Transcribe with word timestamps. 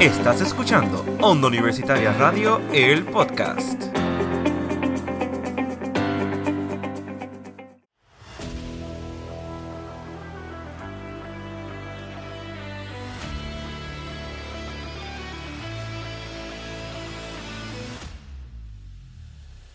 Estás 0.00 0.40
escuchando 0.40 1.04
Onda 1.20 1.48
Universitaria 1.48 2.14
Radio, 2.14 2.58
el 2.72 3.04
podcast. 3.04 3.82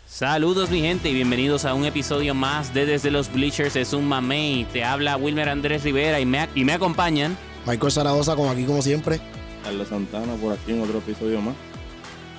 Saludos 0.07 0.71
mi 0.71 0.82
gente 0.82 1.07
y 1.10 1.14
bienvenidos 1.14 1.65
a 1.65 1.75
un 1.75 1.86
episodio 1.86 2.33
más 2.33 2.73
de 2.73 2.87
Desde 2.87 3.11
los 3.11 3.32
Bleachers 3.32 3.75
es 3.75 3.93
un 3.93 4.07
mamey. 4.07 4.65
Te 4.73 4.83
habla 4.83 5.18
Wilmer 5.18 5.50
Andrés 5.50 5.83
Rivera 5.83 6.19
y 6.19 6.25
me, 6.25 6.50
y 6.55 6.65
me 6.65 6.73
acompañan. 6.73 7.37
Michael 7.68 7.92
Zaragoza, 7.92 8.36
como 8.36 8.50
aquí 8.50 8.64
como 8.64 8.82
siempre. 8.82 9.19
Carlos 9.65 9.87
Santana 9.87 10.36
por 10.36 10.54
aquí 10.54 10.74
en 10.74 10.82
otro 10.82 11.00
episodio 11.00 11.42
más. 11.42 11.55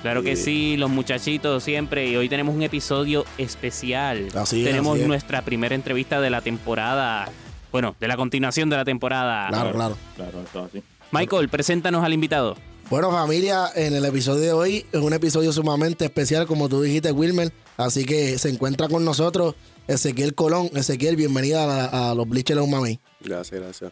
Claro 0.01 0.23
que 0.23 0.37
sí, 0.37 0.77
los 0.77 0.89
muchachitos 0.89 1.61
siempre. 1.61 2.07
Y 2.07 2.15
hoy 2.15 2.29
tenemos 2.29 2.55
un 2.55 2.63
episodio 2.63 3.25
especial. 3.37 4.29
Así 4.33 4.61
es, 4.61 4.65
tenemos 4.65 4.93
así 4.93 5.01
es. 5.01 5.07
nuestra 5.07 5.41
primera 5.41 5.75
entrevista 5.75 6.21
de 6.21 6.29
la 6.29 6.39
temporada. 6.39 7.29
Bueno, 7.71 7.95
de 7.99 8.07
la 8.07 8.15
continuación 8.15 8.69
de 8.69 8.77
la 8.77 8.85
temporada. 8.85 9.49
Claro, 9.49 9.71
claro. 9.73 9.97
Claro, 10.15 10.41
esto 10.41 10.63
así. 10.63 10.81
Michael, 11.11 11.49
preséntanos 11.49 12.03
al 12.03 12.13
invitado. 12.13 12.55
Bueno, 12.89 13.11
familia, 13.11 13.69
en 13.75 13.93
el 13.93 14.05
episodio 14.05 14.41
de 14.41 14.53
hoy 14.53 14.85
es 14.93 15.01
un 15.01 15.11
episodio 15.11 15.51
sumamente 15.51 16.05
especial, 16.05 16.47
como 16.47 16.69
tú 16.69 16.81
dijiste, 16.81 17.11
Wilmer. 17.11 17.51
Así 17.75 18.05
que 18.05 18.37
se 18.37 18.47
encuentra 18.47 18.87
con 18.87 19.03
nosotros 19.03 19.55
Ezequiel 19.87 20.33
Colón. 20.33 20.69
Ezequiel, 20.73 21.17
bienvenida 21.17 21.87
a, 21.87 22.15
los 22.15 22.29
Bleachers 22.29 22.65
Mamey. 22.65 23.01
Gracias, 23.19 23.59
gracias. 23.59 23.91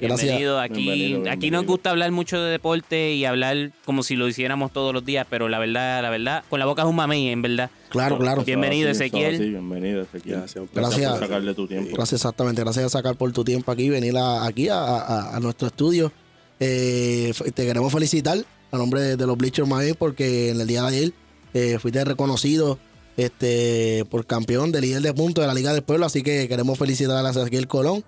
Gracias. 0.00 0.22
Bienvenido. 0.22 0.60
Aquí, 0.60 0.82
Bienvenido, 0.82 1.30
aquí 1.32 1.50
nos 1.50 1.64
gusta 1.66 1.90
hablar 1.90 2.10
mucho 2.10 2.40
de 2.42 2.50
deporte 2.50 3.12
y 3.14 3.24
hablar 3.24 3.70
como 3.84 4.02
si 4.02 4.16
lo 4.16 4.26
hiciéramos 4.28 4.72
todos 4.72 4.92
los 4.92 5.04
días, 5.04 5.26
pero 5.30 5.48
la 5.48 5.58
verdad, 5.58 6.02
la 6.02 6.10
verdad, 6.10 6.44
con 6.50 6.58
la 6.58 6.66
boca 6.66 6.82
es 6.82 6.88
un 6.88 6.96
mamey, 6.96 7.28
en 7.28 7.42
verdad. 7.42 7.70
Claro, 7.90 8.18
claro. 8.18 8.42
Bienvenido, 8.44 8.90
así, 8.90 9.04
Ezequiel. 9.04 9.34
así, 9.36 9.48
bienvenido, 9.50 10.02
Ezequiel. 10.02 10.36
Gracias, 10.38 10.64
placer. 10.72 10.92
por 10.92 11.00
Gracias. 11.02 11.18
sacarle 11.20 11.54
tu 11.54 11.66
tiempo. 11.68 11.90
Gracias, 11.96 12.20
exactamente. 12.20 12.60
Gracias 12.62 12.84
a 12.86 12.88
sacar 12.88 13.16
por 13.16 13.30
tu 13.32 13.44
tiempo 13.44 13.70
aquí, 13.70 13.88
venir 13.88 14.16
a- 14.16 14.44
aquí 14.46 14.68
a, 14.68 14.78
a- 14.78 15.36
a 15.36 15.40
nuestro 15.40 15.68
estudio. 15.68 16.12
Eh, 16.60 17.32
te 17.54 17.66
queremos 17.66 17.92
felicitar 17.92 18.38
a 18.72 18.76
nombre 18.76 19.00
de, 19.00 19.16
de 19.16 19.26
los 19.26 19.36
Bleachers 19.36 19.68
Mamey 19.68 19.92
porque 19.94 20.50
en 20.50 20.60
el 20.60 20.66
día 20.66 20.82
de 20.82 20.88
ayer 20.88 21.12
eh, 21.52 21.78
fuiste 21.80 22.04
reconocido 22.04 22.78
este, 23.16 24.04
por 24.10 24.26
campeón 24.26 24.72
de 24.72 24.80
líder 24.80 25.02
de 25.02 25.14
puntos 25.14 25.42
de 25.42 25.48
la 25.48 25.54
Liga 25.54 25.72
del 25.72 25.82
Pueblo. 25.82 26.06
Así 26.06 26.22
que 26.22 26.48
queremos 26.48 26.78
felicitar 26.78 27.24
a 27.24 27.30
Ezequiel 27.30 27.68
Colón. 27.68 28.04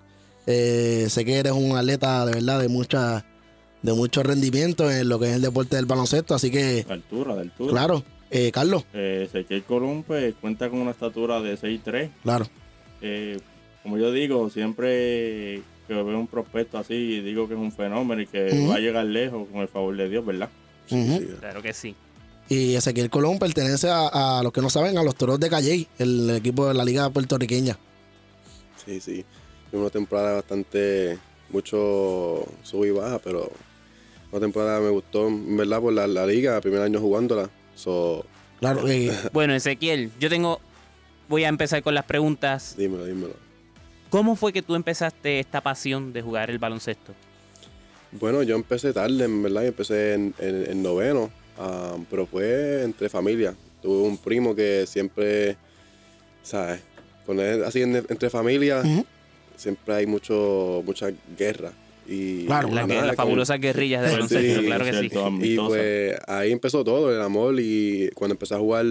Eh, 0.47 1.07
sé 1.09 1.25
que 1.25 1.35
eres 1.37 1.51
un 1.51 1.75
atleta 1.77 2.25
de 2.25 2.33
verdad 2.33 2.59
de 2.61 2.69
mucha 2.69 3.25
de 3.83 3.93
mucho 3.93 4.23
rendimiento 4.23 4.89
en 4.89 5.07
lo 5.07 5.19
que 5.19 5.29
es 5.29 5.35
el 5.35 5.41
deporte 5.43 5.75
del 5.75 5.85
baloncesto. 5.85 6.33
Así 6.33 6.49
que, 6.49 6.83
De 6.83 6.93
altura, 6.93 7.35
de 7.35 7.41
altura. 7.41 7.71
claro, 7.71 8.03
eh, 8.31 8.51
Carlos, 8.51 8.83
Eh, 8.93 9.25
Ezequiel 9.27 9.63
Colón 9.63 10.03
pues, 10.03 10.33
cuenta 10.41 10.69
con 10.69 10.79
una 10.79 10.91
estatura 10.91 11.39
de 11.41 11.57
6'3". 11.57 12.09
claro. 12.23 12.47
Eh, 13.01 13.39
como 13.83 13.97
yo 13.99 14.11
digo, 14.11 14.49
siempre 14.49 15.61
que 15.87 15.93
veo 15.93 16.19
un 16.19 16.27
prospecto 16.27 16.77
así, 16.79 17.21
digo 17.21 17.47
que 17.47 17.53
es 17.53 17.59
un 17.59 17.71
fenómeno 17.71 18.21
y 18.21 18.27
que 18.27 18.67
va 18.67 18.75
a 18.75 18.79
llegar 18.79 19.05
lejos 19.05 19.47
con 19.51 19.61
el 19.61 19.67
favor 19.69 19.95
de 19.95 20.09
Dios, 20.09 20.25
¿verdad? 20.25 20.49
Claro 21.39 21.61
que 21.61 21.71
sí. 21.73 21.95
Y 22.49 22.75
Ezequiel 22.75 23.09
Colón 23.09 23.39
pertenece 23.39 23.89
a, 23.89 24.39
a 24.39 24.43
los 24.43 24.51
que 24.51 24.61
no 24.61 24.69
saben, 24.69 24.97
a 24.97 25.03
los 25.03 25.15
Toros 25.15 25.39
de 25.39 25.49
Calley, 25.49 25.87
el 25.99 26.29
equipo 26.31 26.67
de 26.67 26.73
la 26.73 26.83
liga 26.83 27.09
puertorriqueña. 27.09 27.77
sí, 28.85 28.99
sí. 28.99 29.23
Fue 29.71 29.79
una 29.79 29.89
temporada 29.89 30.33
bastante, 30.35 31.17
mucho 31.49 32.45
sub 32.63 32.85
y 32.85 32.91
baja, 32.91 33.19
pero 33.19 33.51
una 34.31 34.41
temporada 34.41 34.79
me 34.79 34.89
gustó, 34.89 35.27
en 35.27 35.57
verdad, 35.57 35.81
por 35.81 35.93
la, 35.93 36.07
la 36.07 36.25
liga, 36.25 36.59
primer 36.61 36.81
año 36.81 36.99
jugándola. 36.99 37.49
So, 37.75 38.25
Claro, 38.59 38.87
eh, 38.87 39.11
Bueno, 39.33 39.53
Ezequiel, 39.53 40.11
yo 40.19 40.29
tengo. 40.29 40.59
Voy 41.29 41.43
a 41.43 41.49
empezar 41.49 41.83
con 41.83 41.93
las 41.93 42.05
preguntas. 42.05 42.75
dímelo, 42.77 43.05
dímelo. 43.05 43.33
¿Cómo 44.09 44.37
fue 44.37 44.53
que 44.53 44.61
tú 44.61 44.75
empezaste 44.75 45.39
esta 45.41 45.59
pasión 45.61 46.13
de 46.13 46.21
jugar 46.21 46.49
el 46.49 46.57
baloncesto? 46.57 47.13
Bueno, 48.13 48.41
yo 48.43 48.55
empecé 48.55 48.93
tarde, 48.93 49.25
en 49.25 49.43
verdad, 49.43 49.63
yo 49.63 49.67
empecé 49.67 50.13
en, 50.13 50.33
en- 50.39 50.71
en 50.71 50.81
noveno, 50.81 51.29
ah, 51.59 51.97
pero 52.09 52.25
fue 52.25 52.83
entre 52.83 53.09
familia. 53.09 53.53
Tuve 53.81 54.07
un 54.07 54.17
primo 54.17 54.55
que 54.55 54.85
siempre, 54.87 55.57
¿sabes? 56.41 56.79
Con 57.25 57.41
él, 57.41 57.65
así 57.65 57.81
en- 57.81 57.97
entre 57.97 58.29
familia. 58.29 58.81
Siempre 59.57 59.95
hay 59.95 60.05
mucho, 60.05 60.81
mucha 60.85 61.09
guerra. 61.37 61.73
Y 62.07 62.45
Claro, 62.45 62.69
La, 62.69 62.87
las 62.87 63.15
fabulosas 63.17 63.59
guerrillas 63.59 64.03
de 64.03 64.11
baloncesto, 64.11 64.61
Sí, 64.61 64.65
claro 64.65 64.85
que 64.85 64.93
sí. 64.93 65.09
Y 65.41 65.57
pues 65.57 66.15
ahí 66.25 66.53
empezó 66.53 66.85
todo, 66.85 67.13
el 67.13 67.21
amor. 67.21 67.55
Y 67.59 68.09
cuando 68.13 68.35
empecé 68.35 68.55
a 68.55 68.59
jugar 68.59 68.85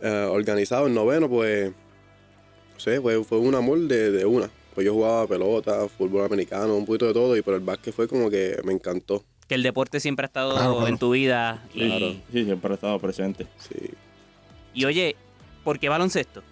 eh, 0.00 0.28
organizado 0.30 0.86
en 0.86 0.94
noveno, 0.94 1.28
pues, 1.28 1.70
no 1.70 2.80
sé, 2.80 2.98
fue, 3.02 3.22
fue 3.24 3.38
un 3.38 3.54
amor 3.54 3.78
de, 3.80 4.10
de 4.10 4.24
una. 4.24 4.48
Pues 4.74 4.86
yo 4.86 4.94
jugaba 4.94 5.26
pelota, 5.26 5.86
fútbol 5.88 6.24
americano, 6.24 6.74
un 6.76 6.86
poquito 6.86 7.06
de 7.08 7.12
todo, 7.12 7.36
y 7.36 7.42
pero 7.42 7.58
el 7.58 7.62
básquet 7.62 7.92
fue 7.92 8.08
como 8.08 8.30
que 8.30 8.56
me 8.64 8.72
encantó. 8.72 9.22
Que 9.46 9.56
el 9.56 9.62
deporte 9.62 9.98
siempre 10.00 10.24
ha 10.24 10.28
estado 10.28 10.52
Claro, 10.54 10.74
claro. 10.76 10.86
en 10.88 10.96
tu 10.98 11.10
vida. 11.10 11.62
Y, 11.74 11.88
Claro. 11.88 12.12
Sí, 12.32 12.44
siempre 12.44 12.70
ha 12.70 12.74
estado 12.74 12.98
presente. 13.00 13.46
Sí. 13.58 13.90
y 14.72 14.84
oye, 14.86 15.16
¿por 15.64 15.78
qué 15.78 15.88
baloncesto? 15.90 16.42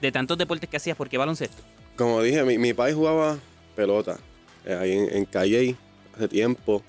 De 0.00 0.12
tantos 0.12 0.38
deportes 0.38 0.70
que 0.70 0.76
hacías, 0.76 0.96
¿por 0.96 1.08
qué 1.08 1.18
baloncesto? 1.18 1.60
Como 1.98 2.22
dije, 2.22 2.44
mi, 2.44 2.58
mi 2.58 2.72
país 2.74 2.94
jugaba 2.94 3.38
pelota, 3.74 4.18
eh, 4.64 4.72
ahí 4.74 4.92
en, 4.92 5.16
en 5.16 5.24
Calley, 5.24 5.76
hace 6.14 6.28
tiempo. 6.28 6.80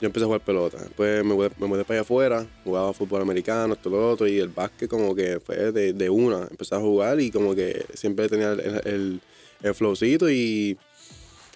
Yo 0.00 0.06
empecé 0.06 0.24
a 0.24 0.26
jugar 0.26 0.40
pelota. 0.40 0.78
Después 0.78 1.24
me 1.24 1.34
me 1.34 1.66
mudé 1.68 1.84
para 1.84 1.98
allá 1.98 2.00
afuera, 2.00 2.46
jugaba 2.64 2.92
fútbol 2.92 3.22
americano, 3.22 3.74
esto, 3.74 3.90
lo 3.90 4.10
otro, 4.10 4.26
y 4.26 4.38
el 4.38 4.48
básquet 4.48 4.90
como 4.90 5.14
que 5.14 5.38
fue 5.38 5.70
de, 5.70 5.92
de 5.92 6.10
una. 6.10 6.48
Empecé 6.50 6.74
a 6.74 6.80
jugar 6.80 7.20
y 7.20 7.30
como 7.30 7.54
que 7.54 7.86
siempre 7.94 8.28
tenía 8.28 8.50
el, 8.52 8.80
el, 8.84 9.20
el 9.62 9.74
flowcito 9.74 10.28
y 10.28 10.76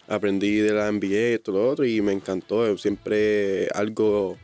aprendí 0.07 0.59
de 0.59 0.73
la 0.73 0.93
NBA, 0.93 1.35
esto, 1.35 1.51
lo 1.51 1.69
otro, 1.69 1.85
y 1.85 2.01
me 2.01 2.13
encantó. 2.13 2.79
Siempre 2.79 3.69
algo... 3.75 4.37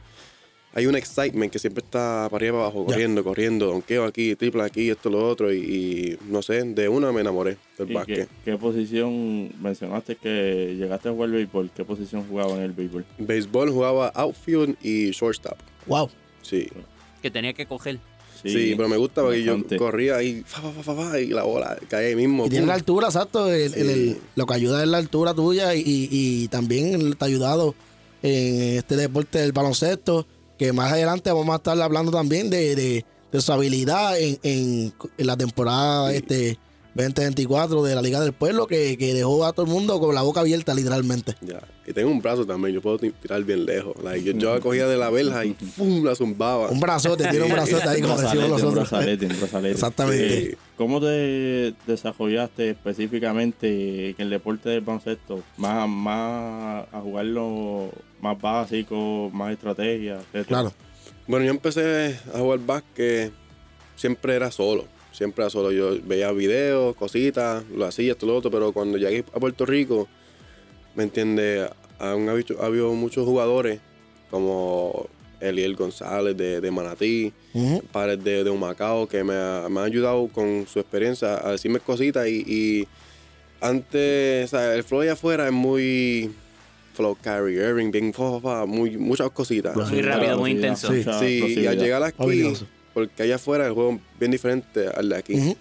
Hay 0.72 0.86
un 0.86 0.94
excitement 0.94 1.50
que 1.50 1.58
siempre 1.58 1.82
está 1.84 2.28
para 2.31 2.36
arriba 2.36 2.50
y 2.50 2.58
para 2.58 2.64
abajo, 2.66 2.84
corriendo, 2.86 3.25
corriendo, 3.25 3.66
donqueo 3.66 4.04
aquí, 4.04 4.36
triple 4.36 4.62
aquí, 4.62 4.88
esto, 4.88 5.10
lo 5.10 5.28
otro, 5.28 5.53
y, 5.53 5.58
y 5.58 6.19
no 6.31 6.42
sé, 6.42 6.62
de 6.62 6.88
una 6.88 7.10
me 7.10 7.22
enamoré 7.22 7.56
del 7.76 7.91
¿Y 7.91 7.94
básquet. 7.94 8.28
qué, 8.44 8.53
qué 8.53 8.56
posición 8.56 9.50
mencionaste 9.60 10.14
que 10.14 10.76
llegaste 10.78 11.09
a 11.09 11.12
jugar 11.12 11.30
béisbol? 11.30 11.70
¿Qué 11.75 11.84
posición 11.84 12.25
jugaba 12.28 12.54
en 12.54 12.62
el 12.62 12.72
béisbol? 12.72 13.04
Béisbol 13.19 13.70
jugaba 13.70 14.09
outfield 14.14 14.76
y 14.82 15.10
shortstop. 15.10 15.59
wow. 15.86 16.09
Sí. 16.42 16.69
Que 17.20 17.30
tenía 17.30 17.53
que 17.53 17.66
coger. 17.66 17.98
Sí, 18.42 18.72
pero 18.75 18.88
me 18.88 18.97
gusta 18.97 19.20
porque 19.22 19.41
bastante. 19.44 19.75
yo 19.75 19.78
corría 19.78 20.16
ahí 20.16 20.42
fa, 20.47 20.62
fa, 20.62 20.70
fa, 20.70 20.82
fa, 20.82 20.94
fa, 21.10 21.20
y 21.20 21.26
la 21.26 21.42
bola 21.42 21.76
cae 21.88 22.06
ahí 22.06 22.16
mismo. 22.16 22.47
Y 22.47 22.48
tiene 22.48 22.66
la 22.66 22.75
altura, 22.75 23.09
exacto. 23.09 23.53
el- 23.53 23.75
el- 23.75 23.91
el- 23.91 24.14
Sí. 24.14 24.19
lo 24.36 24.47
que 24.47 24.54
ayuda 24.54 24.82
es 24.82 24.88
la 24.88 24.97
altura 24.98 25.34
tuya 25.34 25.75
y, 25.75 25.80
y- 25.80 26.09
y 26.10 26.48
también 26.48 27.12
te 27.14 27.25
ha 27.25 27.26
ayudado 27.28 27.75
en 28.22 28.78
este 28.78 28.97
deporte 28.97 29.38
del 29.41 29.53
baloncesto, 29.53 30.26
que 30.60 30.75
más 30.75 30.93
adelante 30.93 31.32
vamos 31.32 31.54
a 31.54 31.56
estar 31.56 31.81
hablando 31.81 32.12
también 32.12 32.50
de, 32.50 32.75
de- 32.76 33.04
de 33.32 33.41
su 33.41 33.50
habilidad 33.50 34.19
en, 34.21 34.38
en- 34.43 34.93
en 35.16 35.26
la 35.26 35.34
temporada 35.34 36.10
Sí. 36.10 36.16
este 36.16 36.59
2024 37.03 37.83
de 37.83 37.94
la 37.94 38.03
Liga 38.03 38.21
del 38.21 38.33
Pueblo, 38.33 38.66
que, 38.66 38.97
que 38.99 39.15
dejó 39.15 39.44
a 39.44 39.53
todo 39.53 39.66
el 39.66 39.72
mundo 39.72 39.99
con 40.00 40.15
la 40.15 40.22
boca 40.22 40.41
abierta 40.41 40.75
literalmente. 40.75 41.34
Ya. 41.41 41.61
Y 41.87 41.93
tengo 41.93 42.11
un 42.11 42.21
brazo 42.22 42.47
también, 42.47 42.75
yo 42.75 42.81
puedo 42.83 42.99
ti- 42.99 43.11
tirar 43.21 43.43
bien 43.44 43.65
lejos. 43.66 43.94
Like, 44.03 44.25
yo, 44.25 44.33
yo 44.38 44.55
la 44.55 44.61
cogía 44.61 44.87
de 44.87 44.97
la 44.97 45.10
verja 45.10 45.44
y 45.44 45.55
¡pum! 45.55 46.05
la 46.05 46.15
zumbaba. 46.15 46.69
Un 46.69 46.78
brazote, 46.81 47.27
tiene 47.28 47.44
un 47.47 47.53
brazote 47.53 47.89
ahí, 47.89 48.00
como 48.00 48.15
decimos 48.21 48.33
brazalete, 48.34 48.44
un 48.44 48.50
nosotros. 48.50 48.91
brazalete, 48.91 49.27
un 49.27 49.39
brazalete. 49.41 49.72
Exactamente. 49.75 50.39
Eh, 50.53 50.56
¿Cómo 50.77 51.00
te 51.00 51.75
desarrollaste 51.87 52.71
específicamente 52.71 54.10
en 54.10 54.15
el 54.19 54.30
deporte 54.30 54.69
del 54.69 54.80
baloncesto? 54.83 55.42
Más, 55.57 55.89
más 55.89 56.86
a 56.92 57.01
jugarlo 57.03 57.91
más 58.21 58.41
básico, 58.41 59.30
más 59.33 59.53
estrategia, 59.53 60.15
etcétera? 60.16 60.45
Claro. 60.45 60.72
Bueno, 61.27 61.45
yo 61.47 61.51
empecé 61.53 62.19
a 62.34 62.39
jugar 62.39 62.59
básquet, 62.60 63.33
siempre 63.97 64.34
era 64.34 64.51
solo. 64.51 64.84
Siempre 65.12 65.48
solo. 65.51 65.72
Yo 65.72 65.97
veía 66.04 66.30
videos, 66.33 66.95
cositas, 66.97 67.65
lo 67.74 67.84
hacía, 67.84 68.12
esto, 68.12 68.27
lo 68.27 68.36
otro, 68.36 68.51
pero 68.51 68.72
cuando 68.72 68.97
llegué 68.98 69.24
a 69.34 69.41
Puerto 69.41 69.66
Rico, 69.66 70.09
¿me 70.95 71.03
entiendes? 71.04 71.68
Han 71.98 72.28
habido, 72.28 72.62
ha 72.62 72.66
habido 72.66 72.92
muchos 72.95 73.24
jugadores 73.27 73.80
como 74.30 75.09
Eliel 75.41 75.74
González 75.77 76.36
de, 76.36 76.60
de 76.60 76.71
Manatí, 76.71 77.33
padres 77.92 78.22
de, 78.22 78.45
de 78.45 78.51
Humacao 78.51 79.07
que 79.09 79.24
me, 79.24 79.34
ha- 79.34 79.66
me 79.68 79.80
han 79.80 79.86
ayudado 79.86 80.28
con 80.28 80.66
su 80.66 80.78
experiencia 80.78 81.47
a 81.47 81.53
decirme 81.53 81.80
cositas 81.80 82.27
y, 82.28 82.45
y 82.47 82.89
antes, 83.60 84.45
o 84.47 84.48
sea, 84.57 84.74
el 84.74 84.84
flow 84.84 85.01
allá 85.03 85.12
afuera 85.15 85.47
es 85.47 85.53
muy 85.53 86.30
flow 86.95 87.16
carry, 87.21 87.54
Irving, 87.57 87.91
bien, 87.91 88.12
fa, 88.12 88.30
fa, 88.33 88.41
fa, 88.41 88.66
muy, 88.66 88.97
muchas 88.97 89.30
cositas. 89.30 89.74
Muy 89.77 90.03
rápido, 90.03 90.39
muy 90.39 90.51
intenso. 90.53 90.89
Sí. 91.21 91.42
y 91.62 91.66
al 91.66 91.78
llegar 91.78 92.03
aquí. 92.03 92.16
Porque 93.08 93.22
allá 93.22 93.36
afuera 93.36 93.66
el 93.66 93.72
juego 93.72 93.92
es 93.92 94.18
bien 94.18 94.30
diferente 94.30 94.86
al 94.88 95.08
de 95.08 95.16
aquí. 95.16 95.56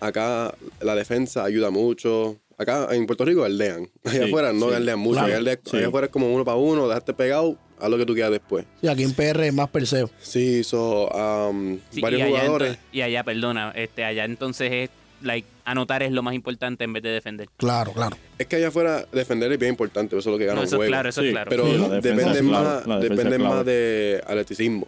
Acá 0.00 0.54
la 0.80 0.94
defensa 0.94 1.44
ayuda 1.44 1.70
mucho. 1.70 2.38
Acá 2.58 2.88
en 2.92 3.06
Puerto 3.06 3.24
Rico 3.24 3.44
aldean. 3.44 3.88
Allá 4.04 4.22
Sí, 4.24 4.28
afuera 4.28 4.52
no 4.52 4.68
sí, 4.68 4.74
aldean 4.74 4.98
mucho. 4.98 5.14
claro. 5.14 5.26
Allá, 5.28 5.38
aldea- 5.38 5.58
Sí. 5.64 5.76
allá 5.78 5.88
afuera 5.88 6.06
es 6.06 6.12
como 6.12 6.32
uno 6.32 6.44
para 6.44 6.56
uno, 6.58 6.86
dejarte 6.86 7.12
pegado, 7.14 7.56
haz 7.80 7.88
lo 7.90 7.98
que 7.98 8.06
tú 8.06 8.14
quieras 8.14 8.30
después. 8.30 8.64
Sí, 8.80 8.88
aquí 8.88 9.02
en 9.02 9.14
PR 9.14 9.46
es 9.46 9.54
más 9.54 9.68
perseo. 9.70 10.10
Sí, 10.20 10.62
so, 10.62 11.08
um, 11.08 11.78
Sí, 11.90 12.00
varios 12.00 12.20
y 12.22 12.24
jugadores. 12.30 12.78
y 12.92 13.00
allá, 13.00 13.24
perdona, 13.24 13.72
este, 13.74 14.04
allá 14.04 14.24
entonces 14.26 14.70
es, 14.72 14.90
like, 15.22 15.46
anotar 15.64 16.02
es 16.02 16.12
lo 16.12 16.22
más 16.22 16.34
importante 16.34 16.84
en 16.84 16.92
vez 16.92 17.02
de 17.02 17.10
defender. 17.10 17.48
Claro, 17.56 17.92
claro. 17.92 18.16
Es 18.38 18.46
que 18.46 18.56
allá 18.56 18.68
afuera 18.68 19.06
defender 19.12 19.50
es 19.50 19.58
bien 19.58 19.70
importante, 19.70 20.16
eso 20.16 20.28
es 20.30 20.32
lo 20.32 20.38
que 20.38 20.44
gana 20.46 20.56
No, 20.56 20.60
un 20.62 20.66
eso 20.66 20.76
es 20.76 20.78
juego. 20.78 20.90
claro, 20.90 21.08
eso 21.08 21.22
es 21.22 21.30
claro. 21.32 21.48
Pero 21.48 21.64
Sí, 21.66 21.72
defensa 21.72 22.32
es 22.32 22.38
clave, 22.38 22.42
más, 22.42 22.78
es 23.02 23.10
clave. 23.10 23.38
más 23.38 23.64
de 23.64 24.22
atleticismo. 24.26 24.86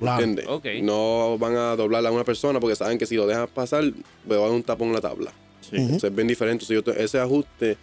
Claro. 0.00 0.26
No 0.82 1.38
van 1.38 1.56
a 1.56 1.76
doblar 1.76 2.04
a 2.06 2.10
una 2.10 2.24
persona 2.24 2.60
porque 2.60 2.76
saben 2.76 2.98
que 2.98 3.06
si 3.06 3.16
lo 3.16 3.26
dejas 3.26 3.48
pasar, 3.50 3.84
le 3.84 3.94
va 4.26 4.36
a 4.36 4.40
dar 4.48 4.50
un 4.50 4.62
tapón 4.62 4.88
en 4.88 4.94
la 4.94 5.00
tabla. 5.00 5.32
Sí. 5.60 5.76
Entonces 5.76 6.04
es 6.10 6.14
bien 6.16 6.28
diferente. 6.28 6.64
Si 6.64 6.74
yo 6.74 6.82
te- 6.82 7.02
ese 7.02 7.18
ajuste 7.18 7.76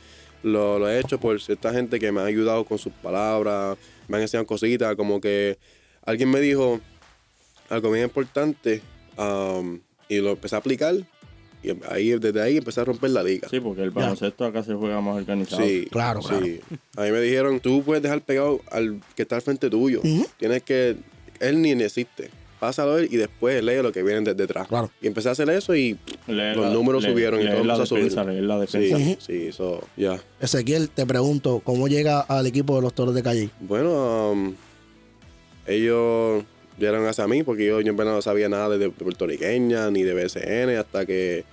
lo, 0.44 0.78
lo 0.80 0.90
he 0.90 1.00
hecho 1.00 1.19
por 1.19 1.40
cierta 1.42 1.72
gente 1.74 2.00
que 2.00 2.12
me 2.12 2.22
ha 2.22 2.25
ayudado 2.25 2.63
con 2.66 2.78
sus 2.78 2.92
palabras, 2.94 3.78
me 4.08 4.18
han 4.18 4.24
enseñado 4.24 4.46
cositas, 4.46 4.96
como 4.96 5.19
que 5.22 5.58
alguien 6.06 6.30
me 6.30 6.40
dijo 6.42 6.80
algo 7.69 7.92
bien 7.92 8.04
importante 8.06 8.81
um, 9.18 9.80
y 10.10 10.18
lo 10.18 10.31
empecé 10.31 10.56
a 10.56 10.60
aplicar 10.60 10.96
y 11.64 11.69
ahí, 11.90 12.10
desde 12.19 12.42
ahí 12.42 12.57
empecé 12.57 12.81
a 12.81 12.86
romper 12.86 13.12
la 13.12 13.22
liga. 13.24 13.48
Sí, 13.50 13.60
porque 13.60 13.84
el 13.84 13.92
baloncesto 13.92 14.46
acá 14.46 14.64
se 14.64 14.74
juega 14.74 15.00
más 15.00 15.16
organizado. 15.18 15.64
Sí, 15.64 15.88
Claro, 15.92 16.22
sí. 16.24 16.60
A 16.98 17.04
mí 17.04 17.12
me 17.12 17.22
dijeron, 17.22 17.60
tú 17.60 17.84
puedes 17.84 18.02
dejar 18.02 18.22
pegado 18.22 18.62
al 18.72 19.00
que 19.16 19.22
está 19.22 19.36
al 19.36 19.42
frente 19.44 19.69
tuyo. 19.69 20.02
Tienes 20.38 20.64
que, 20.64 20.98
él 21.42 21.62
ni 21.62 21.72
existe. 21.72 22.30
Pásalo 22.60 23.00
él 23.00 23.08
y 23.12 23.18
después 23.18 23.64
lee 23.64 23.82
lo 23.82 23.92
que 23.92 24.04
viene 24.04 24.20
desde 24.22 24.36
detrás. 24.36 24.68
Claro. 24.68 24.92
Y 25.02 25.08
empecé 25.08 25.30
a 25.30 25.32
hacer 25.32 25.50
eso 25.50 25.76
y 25.76 25.98
Leer 26.28 26.56
los 26.56 26.68
la- 26.68 26.72
números 26.74 27.02
leer- 27.04 27.12
subieron 27.14 27.40
y 27.40 27.44
leer 27.44 27.56
todo 27.56 27.66
la 27.66 27.74
empezó 27.74 27.96
a 27.96 27.98
defensa, 27.98 28.22
subir. 28.22 28.34
leer 28.36 28.44
la 28.46 28.60
defensa. 28.60 28.98
Sí, 28.98 29.18
sí, 29.20 29.48
eso, 29.48 29.82
ya. 29.98 30.22
Ezequiel, 30.40 30.90
te 30.92 31.06
pregunto, 31.08 31.62
¿cómo 31.64 31.88
llega 31.88 32.20
al 32.22 32.46
equipo 32.46 32.76
de 32.76 32.84
los 32.84 32.94
Toros 32.94 33.16
de 33.16 33.24
Calle? 33.24 33.50
Bueno, 33.62 34.32
um, 34.32 34.54
ellos 35.66 36.44
llegaron 36.78 37.06
hacia 37.08 37.28
mí 37.28 37.44
porque 37.44 37.66
yo, 37.66 37.82
yo 37.82 37.90
en 37.90 37.98
verdad 37.98 38.14
no 38.14 38.22
sabía 38.22 38.50
nada 38.50 38.70
de, 38.70 38.78
de 38.78 38.90
puertorriqueña 38.92 39.90
ni 39.92 40.04
de 40.04 40.14
BCN 40.14 40.78
hasta 40.78 41.06
que 41.06 41.44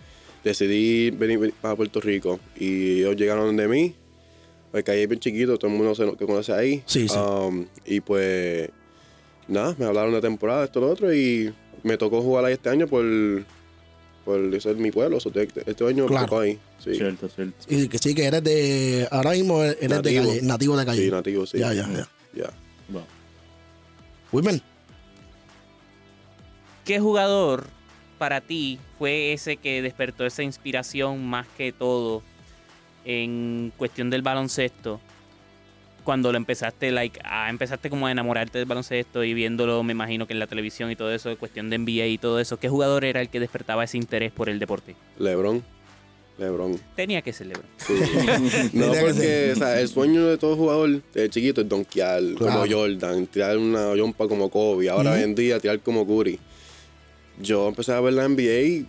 decidí 0.45 1.11
venir, 1.11 1.39
venir 1.39 1.55
para 1.61 1.75
Puerto 1.77 2.01
Rico. 2.01 2.39
Y 2.59 3.01
ellos 3.01 3.17
llegaron 3.17 3.57
de 3.57 3.69
mí, 3.69 3.95
porque 4.73 4.91
ahí 4.91 5.01
es 5.03 5.09
bien 5.09 5.21
chiquito, 5.21 5.59
todo 5.59 5.71
el 5.71 5.77
mundo 5.77 5.95
se, 5.95 6.05
que 6.17 6.27
conoce 6.27 6.53
ahí. 6.53 6.83
Sí, 6.87 7.09
sí. 7.09 7.17
Um, 7.17 7.67
y 7.87 8.01
pues, 8.01 8.71
nada, 9.49 9.75
me 9.79 9.85
hablaron 9.87 10.13
de 10.13 10.21
temporada, 10.21 10.65
esto, 10.65 10.81
lo 10.81 10.91
otro, 10.91 11.13
y 11.13 11.53
me 11.83 11.97
tocó 11.97 12.23
jugar 12.23 12.45
ahí 12.45 12.53
este 12.55 12.69
año 12.71 12.87
por, 12.87 13.05
por 14.25 14.61
ser 14.61 14.77
mi 14.77 14.91
pueblo. 14.91 15.19
so, 15.21 15.31
este, 15.35 15.63
este 15.71 15.87
año 15.87 16.05
me 16.05 16.11
Claro. 16.11 16.27
tocó 16.27 16.41
ahí. 16.41 16.59
Sí, 16.79 16.95
Cierto, 16.95 17.29
cierto. 17.29 17.57
Y 17.69 17.89
que 17.89 17.99
sí, 17.99 18.15
que 18.15 18.25
eres 18.27 18.45
de. 18.45 19.09
Ahora 19.11 19.33
mismo 19.33 19.63
eres 19.63 19.81
de 19.81 19.89
Nativo. 19.89 20.25
Calle, 20.29 20.43
nativo 20.43 20.77
de 20.77 20.87
Calle. 20.87 21.05
sí 21.05 21.11
nativo, 21.11 21.47
sí. 21.47 21.59
Ya, 21.59 21.73
ya, 21.73 21.89
ya. 21.91 22.09
Ya. 22.35 22.51
Wow. 22.91 23.03
Wilmer, 24.33 24.61
¿Qué 26.85 27.01
jugador 27.01 27.67
para 28.19 28.41
ti 28.41 28.79
fue 28.99 29.33
ese 29.33 29.57
que 29.57 29.83
despertó 29.83 30.25
esa 30.25 30.43
inspiración 30.43 31.25
más 31.27 31.47
que 31.57 31.73
todo 31.73 32.23
en 33.05 33.73
cuestión 33.77 34.09
del 34.11 34.23
baloncesto? 34.23 35.01
Cuando 36.09 36.33
lo 36.33 36.39
empezaste, 36.39 36.91
like, 36.91 37.21
a, 37.23 37.51
empezaste 37.51 37.91
como 37.91 38.07
a 38.07 38.11
enamorarte 38.11 38.57
del 38.57 38.67
baloncesto 38.67 39.25
y 39.25 39.35
viéndolo, 39.35 39.83
me 39.83 39.93
imagino 39.93 40.27
que 40.27 40.33
en 40.33 40.39
la 40.39 40.47
televisión 40.47 40.91
y 40.91 40.97
todo 40.97 41.13
eso, 41.13 41.37
cuestión 41.37 41.69
de 41.69 41.77
NBA 41.77 42.07
y 42.07 42.17
todo 42.17 42.41
eso, 42.41 42.59
¿qué 42.59 42.71
jugador 42.71 43.05
era 43.05 43.21
el 43.21 43.29
que 43.29 43.39
despertaba 43.41 43.85
ese 43.85 43.99
interés 43.99 44.33
por 44.33 44.49
el 44.49 44.59
deporte? 44.59 44.97
Lebron. 45.19 45.63
Lebron. 46.39 46.81
Tenía 46.97 47.21
que 47.21 47.35
ser 47.35 47.49
LeBron. 47.49 47.67
Sí. 47.77 47.93
no, 48.73 48.87
porque 48.87 49.53
o 49.53 49.57
sea, 49.57 49.79
el 49.79 49.87
sueño 49.89 50.27
de 50.29 50.39
todo 50.39 50.57
jugador 50.57 51.03
de 51.13 51.29
chiquito 51.29 51.61
es 51.61 51.69
donkear 51.69 52.23
Claro. 52.39 52.61
como 52.63 52.73
Jordan, 52.75 53.27
tirar 53.27 53.59
una 53.59 53.89
jumpa 53.95 54.27
como 54.29 54.49
Kobe, 54.49 54.89
ahora 54.89 55.13
hoy 55.13 55.25
en 55.25 55.35
día 55.35 55.61
tirar 55.61 55.79
como 55.81 56.07
Curry. 56.07 56.39
Yo 57.39 57.69
empecé 57.69 57.93
a 57.93 58.01
ver 58.01 58.15
la 58.15 58.27
NBA 58.27 58.87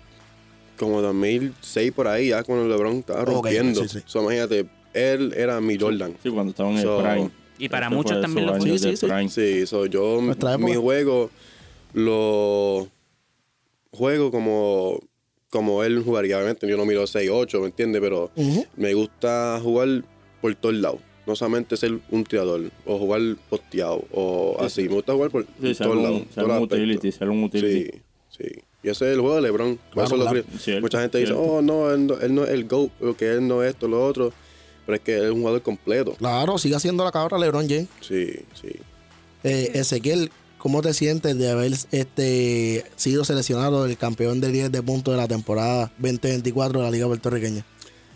como 0.77 1.01
2006 1.01 1.91
por 1.91 2.07
ahí, 2.07 2.29
ya 2.29 2.43
cuando 2.43 2.65
LeBron 2.69 2.99
estaba 2.99 3.25
rompiendo. 3.25 3.81
sí, 3.81 3.99
sí. 3.99 4.03
So, 4.05 4.21
imagínate, 4.23 4.67
él 4.99 5.33
era 5.35 5.59
mi 5.61 5.77
Jordan. 5.77 6.15
Sí, 6.21 6.29
cuando 6.29 6.51
estaban 6.51 6.75
en 6.75 6.81
So- 6.83 6.99
el 6.99 7.13
prime. 7.13 7.29
Y 7.57 7.67
para 7.67 7.87
Este 7.87 7.95
muchos 7.95 8.21
también 8.21 8.47
lo 8.47 8.55
fue. 8.55 8.77
Sí, 8.79 8.95
sí, 8.95 9.29
sí. 9.29 9.65
so, 9.67 9.85
yo 9.85 10.21
mi 10.21 10.75
juego 10.75 11.29
lo 11.93 12.87
juego 13.91 14.31
como 14.31 14.99
como 15.49 15.83
él 15.83 16.03
jugaría, 16.03 16.37
obviamente. 16.37 16.67
Yo 16.67 16.77
no 16.77 16.85
miro 16.85 17.03
6-8, 17.05 17.59
¿me 17.59 17.65
entiendes? 17.67 18.01
Pero 18.01 18.31
me 18.75 18.93
gusta 18.93 19.59
jugar 19.61 20.03
por 20.41 20.55
todos 20.55 20.75
lados. 20.75 20.99
No 21.25 21.35
solamente 21.35 21.75
ser 21.77 21.99
un 22.09 22.23
tirador 22.23 22.71
o 22.85 22.97
jugar 22.97 23.21
posteado 23.49 24.03
o 24.11 24.57
así. 24.59 24.83
Me 24.83 24.95
gusta 24.95 25.13
jugar 25.13 25.29
por 25.29 25.45
ser 25.61 25.75
todos 25.77 25.95
un, 25.97 26.03
lados. 26.03 26.21
ser 26.33 26.43
un 26.45 26.57
utility, 26.63 27.11
ser 27.11 27.29
un 27.29 27.43
utility. 27.43 27.91
Sí, 28.29 28.43
sí. 28.43 28.49
Y 28.81 28.89
ese 28.89 29.07
es 29.09 29.13
el 29.15 29.19
juego 29.19 29.35
de 29.35 29.41
LeBron. 29.41 29.77
Claro, 29.91 30.15
claro. 30.15 30.43
mucha 30.81 31.01
gente 31.01 31.17
dice, 31.17 31.33
oh, 31.33 31.61
no 31.61 31.91
él, 31.91 32.07
no, 32.07 32.19
él 32.19 32.33
no 32.33 32.45
es 32.45 32.51
el 32.51 32.65
GOAT, 32.65 32.91
porque 32.99 33.29
él 33.33 33.47
no 33.47 33.61
es 33.61 33.71
esto, 33.71 33.87
lo 33.87 34.05
otro. 34.05 34.31
Pero 34.89 34.95
es 34.95 35.01
que 35.03 35.17
es 35.17 35.29
un 35.31 35.41
jugador 35.41 35.61
completo. 35.61 36.13
Claro, 36.13 36.57
sigue 36.57 36.73
haciendo 36.73 37.03
la 37.03 37.11
cabra 37.11 37.37
LeBron 37.37 37.69
James. 37.69 37.87
Sí, 38.01 38.39
sí. 38.59 38.69
Eh, 39.43 39.69
Ezequiel, 39.75 40.31
¿cómo 40.57 40.81
te 40.81 40.95
sientes 40.95 41.37
de 41.37 41.51
haber 41.51 41.73
este, 41.91 42.83
sido 42.95 43.23
seleccionado 43.23 43.85
el 43.85 43.97
campeón 43.97 44.41
de 44.41 44.51
10 44.51 44.71
de 44.71 44.81
puntos 44.81 45.13
de 45.13 45.19
la 45.19 45.27
temporada 45.27 45.91
2024 45.99 46.79
de 46.79 46.85
la 46.85 46.89
Liga 46.89 47.05
Puertorriqueña? 47.05 47.63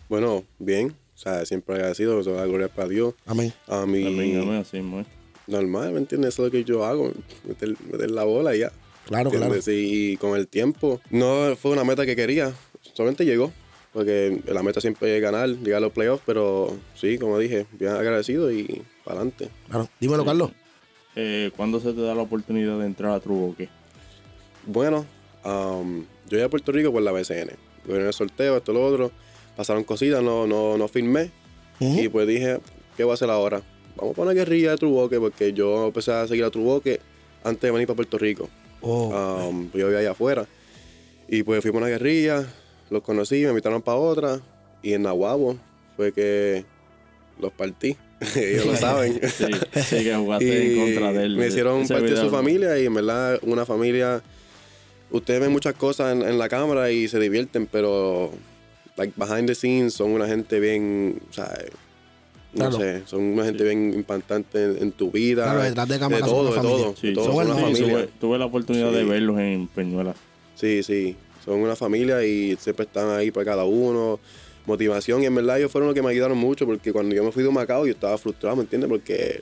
Bueno, 0.09 0.45
bien. 0.57 0.95
O 1.15 1.19
sea, 1.19 1.45
siempre 1.45 1.75
agradecido. 1.75 2.19
Toda 2.23 2.37
la 2.37 2.47
gloria 2.47 2.69
para 2.69 2.87
Dios. 2.87 3.13
Amén. 3.27 3.53
A 3.67 3.85
mí, 3.85 4.03
También, 4.03 4.39
también 4.39 4.59
así, 4.59 4.81
¿no? 4.81 5.05
normal, 5.45 5.91
¿me 5.91 5.99
entiendes? 5.99 6.33
Eso 6.33 6.47
es 6.47 6.51
lo 6.51 6.57
que 6.57 6.63
yo 6.63 6.83
hago. 6.83 7.11
Meter, 7.43 7.75
meter 7.91 8.09
la 8.09 8.23
bola 8.23 8.55
y 8.55 8.61
ya. 8.61 8.71
Claro, 9.05 9.29
claro. 9.29 9.53
¿Entiendes? 9.53 9.67
Y 9.67 10.17
con 10.17 10.35
el 10.35 10.47
tiempo, 10.47 10.99
no 11.11 11.55
fue 11.55 11.69
una 11.69 11.83
meta 11.83 12.03
que 12.03 12.15
quería, 12.15 12.51
solamente 12.95 13.25
llegó. 13.25 13.51
Porque 13.93 14.41
la 14.47 14.63
meta 14.63 14.81
siempre 14.81 15.15
es 15.15 15.21
ganar, 15.21 15.47
llegar 15.49 15.77
a 15.77 15.81
los 15.81 15.91
playoffs, 15.93 16.23
pero 16.25 16.75
sí, 16.95 17.19
como 17.19 17.37
dije, 17.37 17.67
bien 17.73 17.91
agradecido 17.91 18.51
y 18.51 18.81
para 19.03 19.17
adelante. 19.19 19.49
claro. 19.69 19.87
Dímelo, 19.99 20.25
Carlos. 20.25 20.51
Eh, 21.15 21.51
¿Cuándo 21.55 21.79
se 21.79 21.93
te 21.93 22.01
da 22.01 22.15
la 22.15 22.23
oportunidad 22.23 22.79
de 22.79 22.87
entrar 22.87 23.11
a 23.11 23.19
Truboque? 23.19 23.69
Bueno, 24.65 25.05
um, 25.45 26.01
yo 26.25 26.31
llegué 26.31 26.43
a 26.43 26.49
Puerto 26.49 26.71
Rico 26.71 26.91
por 26.91 27.03
la 27.03 27.11
BCN. 27.11 27.51
Yo 27.87 27.95
en 27.95 28.07
el 28.07 28.13
sorteo, 28.13 28.57
esto, 28.57 28.73
lo 28.73 28.83
otro. 28.83 29.11
Pasaron 29.55 29.83
cositas, 29.83 30.23
no, 30.23 30.47
no, 30.47 30.77
no 30.77 30.87
firmé. 30.87 31.29
Y 31.79 32.07
pues 32.07 32.27
dije, 32.27 32.59
¿qué 32.97 33.03
voy 33.03 33.11
a 33.11 33.13
hacer 33.15 33.29
ahora? 33.29 33.61
Vamos 33.95 34.13
a 34.13 34.15
poner 34.15 34.33
guerrilla 34.35 34.71
de 34.71 34.77
Truboque, 34.77 35.19
porque 35.19 35.53
yo 35.53 35.85
empecé 35.87 36.13
a 36.13 36.25
seguir 36.27 36.45
a 36.45 36.49
Truboque 36.49 36.99
antes 37.43 37.61
de 37.61 37.71
venir 37.71 37.85
para 37.85 37.97
Puerto 37.97 38.17
Rico. 38.17 38.49
Oh, 38.81 39.09
Um, 39.49 39.69
yo 39.73 39.85
vivía 39.87 39.99
allá 39.99 40.11
afuera. 40.11 40.47
Y 41.27 41.43
pues 41.43 41.61
fuimos 41.61 41.81
a 41.81 41.85
una 41.85 41.89
guerrilla, 41.89 42.47
los 42.93 43.03
conocí, 43.03 43.41
me 43.43 43.49
invitaron 43.49 43.81
para 43.81 43.97
otra. 43.97 44.39
Y 44.81 44.93
en 44.93 45.03
Nahuabo 45.03 45.57
fue 45.97 46.11
que 46.13 46.63
los 47.39 47.51
partí. 47.51 47.97
Ellos 48.35 48.65
lo 48.65 48.75
saben. 48.75 49.19
Sí, 49.29 49.45
sí 49.81 50.03
que 50.03 50.15
jugaste 50.15 50.45
Y 50.65 50.79
en 50.79 50.85
contra 50.85 51.11
de 51.13 51.25
él. 51.25 51.35
Me 51.37 51.47
hicieron 51.47 51.81
Ese 51.81 51.93
parte 51.93 52.11
de 52.11 52.17
su 52.17 52.29
familia 52.29 52.79
y 52.79 52.85
en 52.85 52.93
verdad 52.93 53.39
una 53.41 53.65
familia... 53.65 54.21
Ustedes 55.11 55.41
ven 55.41 55.51
muchas 55.51 55.75
cosas 55.75 56.11
en, 56.13 56.23
en 56.23 56.39
la 56.39 56.49
cámara 56.49 56.89
y 56.89 57.07
se 57.07 57.19
divierten, 57.19 57.67
pero 57.67 58.31
like, 58.97 59.13
behind 59.15 59.45
the 59.47 59.53
scenes 59.53 59.93
son 59.93 60.09
una 60.11 60.25
gente 60.27 60.59
bien, 60.59 61.21
o 61.29 61.33
sea, 61.33 61.53
no 62.53 62.69
Claro. 62.69 62.77
sé, 62.79 63.03
son 63.05 63.21
una 63.21 63.45
gente 63.45 63.63
bien 63.63 63.93
impactante 63.93 64.63
en, 64.63 64.77
en 64.81 64.91
tu 64.91 65.11
vida. 65.11 65.43
Claro, 65.43 65.61
detrás 65.61 65.87
de 65.87 65.99
cámara 65.99 66.25
de 66.25 66.27
son 66.27 66.31
todo, 66.31 66.41
una 66.41 66.49
de 66.49 66.55
familia. 66.67 66.83
todo, 66.85 66.95
Sí, 66.99 67.07
de 67.09 67.13
todo, 67.13 67.25
son 67.25 67.35
son 67.35 67.45
una 67.45 67.55
familia. 67.61 67.87
tuve, 67.93 68.09
tuve 68.19 68.37
la 68.39 68.45
oportunidad 68.45 68.89
Sí. 68.89 68.95
de 68.95 69.03
verlos 69.03 69.37
en 69.39 69.67
Peñuelas. 69.67 70.15
Sí, 70.55 70.81
sí, 70.81 71.15
son 71.43 71.59
una 71.59 71.75
familia 71.75 72.23
y 72.25 72.55
siempre 72.59 72.85
están 72.85 73.09
ahí 73.09 73.31
para 73.31 73.45
cada 73.45 73.63
uno. 73.65 74.19
Motivación 74.65 75.21
y 75.23 75.25
en 75.25 75.35
verdad 75.35 75.57
ellos 75.59 75.71
fueron 75.71 75.87
los 75.89 75.93
que 75.93 76.01
me 76.01 76.09
ayudaron 76.09 76.37
mucho 76.37 76.65
porque 76.65 76.93
cuando 76.93 77.13
yo 77.13 77.23
me 77.23 77.31
fui 77.33 77.43
de 77.43 77.49
Macao 77.49 77.85
yo 77.85 77.91
estaba 77.91 78.17
frustrado, 78.17 78.55
¿me 78.55 78.61
entiendes? 78.61 78.89
Porque 78.89 79.41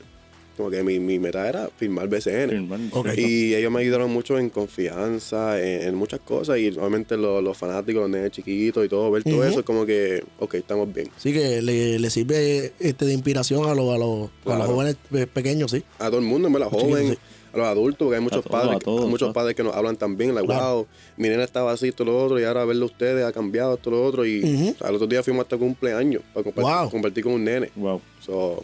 como 0.58 0.70
que 0.72 0.82
mi, 0.84 1.00
mi 1.00 1.20
meta 1.20 1.48
era 1.48 1.70
firmar 1.78 2.08
BCN. 2.08 2.50
Firmar. 2.50 2.80
Y 3.20 3.54
ellos 3.54 3.72
me 3.72 3.82
ayudaron 3.82 4.12
mucho 4.12 4.38
en 4.40 4.50
confianza, 4.50 5.62
en, 5.62 5.84
en 5.90 5.96
muchas 5.96 6.20
cosas 6.22 6.58
y 6.58 6.70
obviamente 6.70 7.18
los, 7.18 7.44
los 7.44 7.56
fanáticos, 7.58 8.02
los 8.02 8.10
nenes 8.10 8.32
chiquitos 8.32 8.86
y 8.86 8.90
todo, 8.90 9.10
ver 9.12 9.24
todo 9.24 9.44
eso 9.46 9.60
es 9.60 9.66
como 9.66 9.86
que, 9.86 10.24
ok, 10.40 10.56
estamos 10.56 10.92
bien. 10.94 11.10
sí 11.18 11.32
que 11.34 11.62
le, 11.62 12.00
le 12.00 12.10
sirve 12.10 12.74
este, 12.80 13.06
de 13.06 13.14
inspiración 13.14 13.66
a, 13.70 13.76
los 13.76 13.94
a, 13.94 13.98
los, 13.98 14.30
a 14.46 14.58
los 14.58 14.68
jóvenes 14.68 14.98
pe- 15.10 15.28
pequeños, 15.28 15.72
sí. 15.72 15.84
A 16.00 16.08
todo 16.08 16.20
el 16.20 16.26
mundo, 16.26 16.48
en 16.48 16.54
verdad, 16.54 16.70
joven, 16.70 17.10
sí. 17.14 17.18
A 17.54 17.58
los 17.58 17.68
adultos, 17.68 18.06
porque 18.06 18.16
hay 18.18 18.22
muchos 18.22 18.46
padres, 18.46 18.76
a 18.76 18.80
todos, 18.80 19.10
muchos 19.10 19.34
padres 19.34 19.56
que 19.56 19.64
nos 19.64 19.76
hablan 19.76 19.98
también, 19.98 20.34
like, 20.34 20.48
Claro. 20.48 20.76
wow, 20.76 20.88
mi 21.18 21.28
nena 21.30 21.44
estaba 21.44 21.72
así, 21.72 21.90
esto, 21.90 22.06
lo 22.06 22.24
otro, 22.24 22.40
y 22.40 22.44
ahora 22.44 22.64
verlo 22.66 22.84
a 22.84 22.88
ustedes 22.88 23.26
ha 23.26 23.32
cambiado, 23.32 23.74
esto, 23.76 23.92
lo 23.92 24.04
otro, 24.06 24.26
y 24.26 24.44
Ujú. 24.44 24.70
o 24.72 24.78
sea, 24.78 24.90
el 24.90 24.96
otro 24.96 25.08
día 25.08 25.22
fuimos 25.24 25.44
hasta 25.44 25.58
cumpleaños 25.58 26.22
para 26.34 26.44
compartir, 26.44 26.74
Wow. 26.76 26.90
compartir 26.90 27.24
con 27.24 27.34
un 27.34 27.44
nene. 27.44 27.70
Wow. 27.76 28.02
So, 28.22 28.64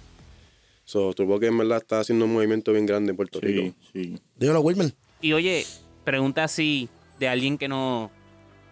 so, 0.85 1.13
tuvo 1.13 1.39
que 1.39 1.47
en 1.47 1.57
verdad 1.57 1.77
está 1.79 1.99
haciendo 1.99 2.25
un 2.25 2.33
movimiento 2.33 2.71
bien 2.71 2.85
grande 2.85 3.11
en 3.11 3.15
Puerto 3.17 3.39
Sí, 3.39 3.45
Rico. 3.47 3.75
sí. 3.93 4.17
Dímelo, 4.37 4.61
Wilmer. 4.61 4.93
Y 5.21 5.33
oye, 5.33 5.65
pregunta 6.03 6.43
así 6.43 6.87
de 7.19 7.27
alguien 7.27 7.57
que 7.57 7.67
no, 7.67 8.09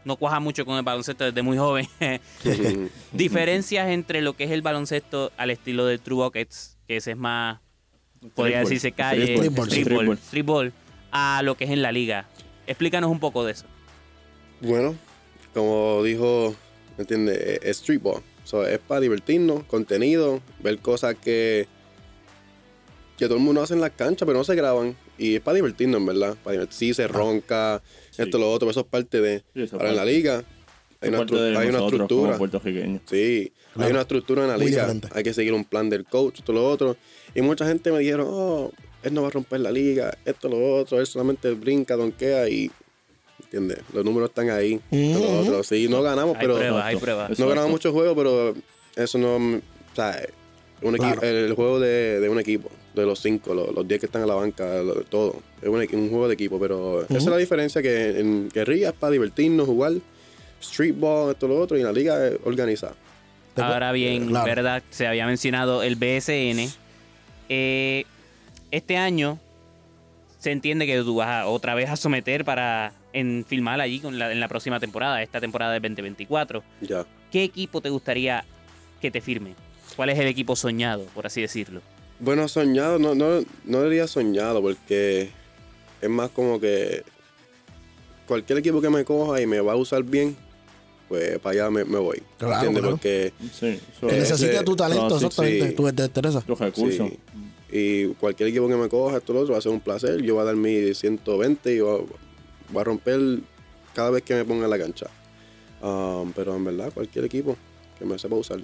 no 0.05 0.15
cuaja 0.15 0.39
mucho 0.39 0.65
con 0.65 0.77
el 0.77 0.83
baloncesto 0.83 1.23
desde 1.25 1.41
muy 1.41 1.57
joven. 1.57 1.87
Podría 8.33 8.59
decirse 8.59 8.91
calle, 8.91 9.35
Streetball. 9.37 10.17
streetball, 10.17 10.73
a 11.11 11.41
lo 11.43 11.55
que 11.55 11.65
es 11.65 11.69
en 11.71 11.81
la 11.81 11.91
liga. 11.91 12.27
Explícanos 12.67 13.09
un 13.11 13.19
poco 13.19 13.45
de 13.45 13.51
eso. 13.53 13.65
Bueno, 14.61 14.95
como 15.53 16.01
dijo, 16.03 16.55
¿me 16.97 17.01
entiendes? 17.03 17.37
Es- 17.37 17.59
Es 17.63 17.77
streetball. 17.77 18.21
So, 18.43 18.65
es 18.65 18.79
para 18.79 19.01
divertirnos, 19.01 19.63
contenido, 19.63 20.39
ver 20.61 20.77
cosas 20.79 21.15
que, 21.15 21.67
que 23.17 23.25
todo 23.25 23.37
el 23.37 23.43
mundo 23.43 23.61
hace 23.61 23.73
en 23.73 23.81
las 23.81 23.91
canchas, 23.91 24.25
pero 24.25 24.37
no 24.37 24.43
se 24.43 24.55
graban. 24.55 24.95
Y 25.17 25.35
es 25.35 25.41
para 25.41 25.55
divertirnos, 25.55 25.99
en 26.01 26.05
verdad. 26.05 26.35
Para 26.43 26.53
divertir- 26.57 26.73
sí, 26.77 26.93
se 26.93 27.07
ronca, 27.07 27.81
Sí. 28.11 28.21
esto, 28.23 28.37
lo 28.37 28.51
otro, 28.51 28.69
eso 28.69 28.81
es 28.81 28.85
parte 28.85 29.21
de. 29.21 29.43
Ahora 29.71 29.89
en 29.89 29.95
la 29.95 30.05
liga 30.05 30.43
hay 31.05 31.13
una, 31.13 31.25
de 31.25 31.57
hay 31.57 31.67
una 31.69 31.79
estructura. 31.79 32.37
como. 32.37 32.51
Sí, 33.09 33.51
Claro. 33.73 33.87
hay 33.87 33.91
una 33.91 34.01
estructura 34.01 34.43
en 34.43 34.47
la 34.49 34.57
liga. 34.57 34.93
Hay 35.13 35.23
que 35.23 35.33
seguir 35.33 35.53
un 35.53 35.65
plan 35.65 35.89
del 35.89 36.05
coach, 36.05 36.41
todo 36.43 36.55
lo 36.55 36.67
otro. 36.69 36.95
Y 37.33 37.41
mucha 37.41 37.67
gente 37.67 37.91
me 37.91 37.99
dijeron, 37.99 38.27
oh, 38.29 38.71
él 39.03 39.13
no 39.13 39.21
va 39.21 39.27
a 39.27 39.31
romper 39.31 39.59
la 39.59 39.71
liga, 39.71 40.17
esto, 40.23 40.47
lo 40.47 40.75
otro, 40.77 40.99
él 40.99 41.05
solamente 41.07 41.51
brinca, 41.53 41.95
donkea 41.95 42.47
y. 42.49 42.71
¿Entiendes? 43.43 43.79
Los 43.93 44.03
números 44.05 44.29
están 44.29 44.49
ahí. 44.49 44.79
Sí, 45.63 45.87
no 45.89 46.01
ganamos, 46.01 46.35
Hay 46.37 46.41
pero. 46.41 46.55
pruebas, 46.55 46.85
hay 46.85 46.95
Exacto. 46.95 46.99
pruebas. 47.05 47.29
No 47.29 47.33
Exacto. 47.33 47.49
ganamos 47.49 47.71
muchos 47.71 47.93
juegos, 47.93 48.13
pero 48.15 48.53
eso 48.95 49.17
no. 49.17 49.35
O 49.35 49.95
sea, 49.95 50.25
un 50.81 50.95
equipo, 50.95 51.11
Claro. 51.19 51.27
el, 51.27 51.53
juego 51.53 51.79
de, 51.79 52.19
de 52.21 52.29
un 52.29 52.39
equipo, 52.39 52.69
de 52.93 53.05
los 53.05 53.19
cinco, 53.19 53.53
los, 53.53 53.73
los 53.73 53.87
diez 53.87 53.99
que 53.99 54.05
están 54.07 54.21
en 54.21 54.27
la 54.29 54.35
banca, 54.35 54.81
lo- 54.81 54.95
todo. 55.03 55.41
Es 55.61 55.67
un 55.69 56.09
juego 56.09 56.27
de 56.27 56.33
equipo, 56.33 56.59
pero 56.59 57.03
esa 57.03 57.17
es 57.17 57.25
la 57.25 57.37
diferencia 57.37 57.81
que 57.81 58.19
en 58.19 58.49
guerrilla 58.49 58.89
es 58.89 58.95
para 58.95 59.11
divertirnos, 59.11 59.67
jugar 59.67 59.93
streetball, 60.65 61.31
esto, 61.31 61.47
lo 61.47 61.59
otro, 61.59 61.77
y 61.77 61.83
la 61.83 61.91
liga 61.91 62.27
es 62.27 62.37
organizada. 62.43 62.93
Ahora 63.57 63.91
bien, 63.93 64.27
Claro. 64.27 64.45
¿verdad? 64.45 64.83
Se 64.89 65.07
había 65.07 65.25
mencionado 65.25 65.81
el 65.83 65.95
BSN. 65.95 66.69
Eh, 67.49 68.03
este 68.71 68.97
año 68.97 69.39
se 70.39 70.51
entiende 70.51 70.85
que 70.85 70.99
tú 71.01 71.15
vas 71.15 71.27
a- 71.29 71.47
otra 71.47 71.73
vez 71.75 71.89
a 71.89 71.95
someter 71.95 72.43
para 72.43 72.91
en 73.13 73.45
filmar 73.47 73.79
allí 73.79 73.99
con 73.99 74.19
la- 74.19 74.31
en 74.31 74.39
la 74.41 74.47
próxima 74.49 74.79
temporada, 74.79 75.23
esta 75.23 75.39
temporada 75.39 75.71
de 75.73 75.79
2024. 75.79 76.63
Ya. 76.81 77.05
¿Qué 77.31 77.43
equipo 77.43 77.79
te 77.81 77.89
gustaría 77.89 78.43
que 79.01 79.09
te 79.09 79.21
firme? 79.21 79.55
¿Cuál 79.95 80.09
es 80.09 80.19
el 80.19 80.27
equipo 80.27 80.55
soñado, 80.57 81.05
por 81.13 81.25
así 81.25 81.41
decirlo? 81.41 81.81
Bueno, 82.19 82.47
soñado, 82.49 82.99
no, 82.99 83.15
no, 83.15 83.41
no 83.63 83.83
diría 83.83 84.07
soñado, 84.07 84.61
porque 84.61 85.29
es 86.01 86.09
más 86.09 86.29
como 86.31 86.59
que 86.59 87.03
cualquier 88.27 88.59
equipo 88.59 88.81
que 88.81 88.89
me 88.89 89.05
coja 89.05 89.39
y 89.41 89.45
me 89.45 89.59
va 89.61 89.73
a 89.73 89.75
usar 89.77 90.03
bien, 90.03 90.35
pues 91.15 91.39
para 91.39 91.53
allá 91.53 91.69
me, 91.69 91.85
me 91.85 91.97
voy. 91.99 92.21
Claro, 92.37 92.55
¿Entiendes? 92.67 92.81
claro. 92.81 92.95
Porque 92.97 93.33
Sí, 93.59 93.79
Que 94.01 94.19
necesita 94.19 94.63
tu 94.63 94.75
talento, 94.75 95.09
no, 95.09 95.19
sí, 95.19 95.25
exactamente, 95.25 95.69
sí. 95.69 95.75
tu 95.75 95.85
destreza. 95.85 96.43
los 96.47 96.59
recursos. 96.59 97.09
Sí. 97.09 97.19
Y 97.71 98.07
cualquier 98.15 98.49
equipo 98.49 98.67
que 98.67 98.75
me 98.75 98.89
coja, 98.89 99.17
esto 99.17 99.33
lo 99.33 99.41
otro, 99.41 99.53
va 99.53 99.59
a 99.59 99.61
ser 99.61 99.71
un 99.71 99.79
placer. 99.79 100.21
Yo 100.21 100.35
voy 100.35 100.43
a 100.43 100.45
dar 100.45 100.55
mi 100.55 100.93
120 100.93 101.73
y 101.73 101.79
voy 101.79 102.01
a, 102.01 102.71
voy 102.71 102.81
a 102.81 102.83
romper 102.83 103.39
cada 103.93 104.11
vez 104.11 104.23
que 104.23 104.35
me 104.35 104.45
ponga 104.45 104.65
en 104.65 104.69
la 104.69 104.77
cancha. 104.77 105.07
Um, 105.81 106.31
pero 106.33 106.55
en 106.55 106.63
verdad, 106.63 106.91
cualquier 106.93 107.25
equipo 107.25 107.57
que 107.97 108.05
me 108.05 108.17
sepa 108.17 108.35
usar. 108.35 108.59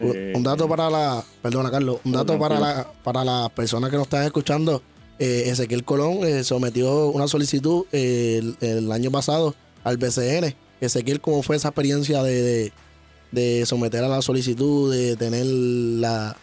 Eh, 0.00 0.32
un 0.34 0.42
dato 0.42 0.68
para 0.68 0.90
la, 0.90 1.24
perdona 1.40 1.70
Carlos, 1.70 1.98
un 2.04 2.12
dato 2.12 2.38
para 2.38 2.58
la, 2.58 2.92
para 3.04 3.24
las 3.24 3.50
personas 3.50 3.90
que 3.90 3.96
nos 3.96 4.06
están 4.06 4.24
escuchando, 4.24 4.82
eh, 5.18 5.44
Ezequiel 5.46 5.84
Colón 5.84 6.24
eh, 6.24 6.42
sometió 6.42 7.08
una 7.08 7.28
solicitud 7.28 7.84
eh, 7.92 8.40
el, 8.60 8.68
el 8.68 8.92
año 8.92 9.10
pasado 9.10 9.54
al 9.84 9.96
BCN. 9.98 10.54
Ezequiel, 10.84 11.20
¿cómo 11.20 11.42
fue 11.42 11.56
esa 11.56 11.68
experiencia 11.68 12.22
de, 12.22 12.42
de, 12.42 12.72
de 13.32 13.66
someter 13.66 14.02
a 14.04 14.08
la 14.08 14.22
solicitud, 14.22 14.92
de 14.92 15.16
tener 15.16 15.44
la... 15.46 16.36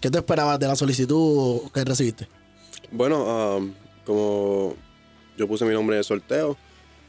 ¿Qué 0.00 0.10
te 0.10 0.18
esperabas 0.18 0.58
de 0.58 0.66
la 0.68 0.76
solicitud 0.76 1.62
que 1.74 1.84
recibiste? 1.84 2.28
Bueno, 2.92 3.56
um, 3.56 3.72
como 4.06 4.74
yo 5.36 5.48
puse 5.48 5.64
mi 5.64 5.72
nombre 5.72 5.96
en 5.96 5.98
el 5.98 6.04
sorteo, 6.04 6.56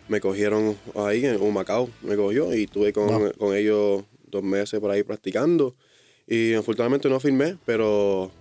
me 0.07 0.19
cogieron 0.19 0.75
ahí 0.95 1.25
en 1.25 1.39
Humacao, 1.39 1.89
me 2.01 2.15
cogió 2.15 2.53
y 2.55 2.63
estuve 2.63 2.91
con, 2.93 3.07
Wow. 3.07 3.31
con 3.37 3.55
ellos 3.55 4.03
dos 4.31 4.43
meses 4.43 4.79
por 4.79 4.89
ahí 4.91 5.03
practicando. 5.03 5.75
Y 6.27 6.53
afortunadamente 6.53 7.09
no 7.09 7.19
firmé, 7.19 7.57
pero 7.65 8.31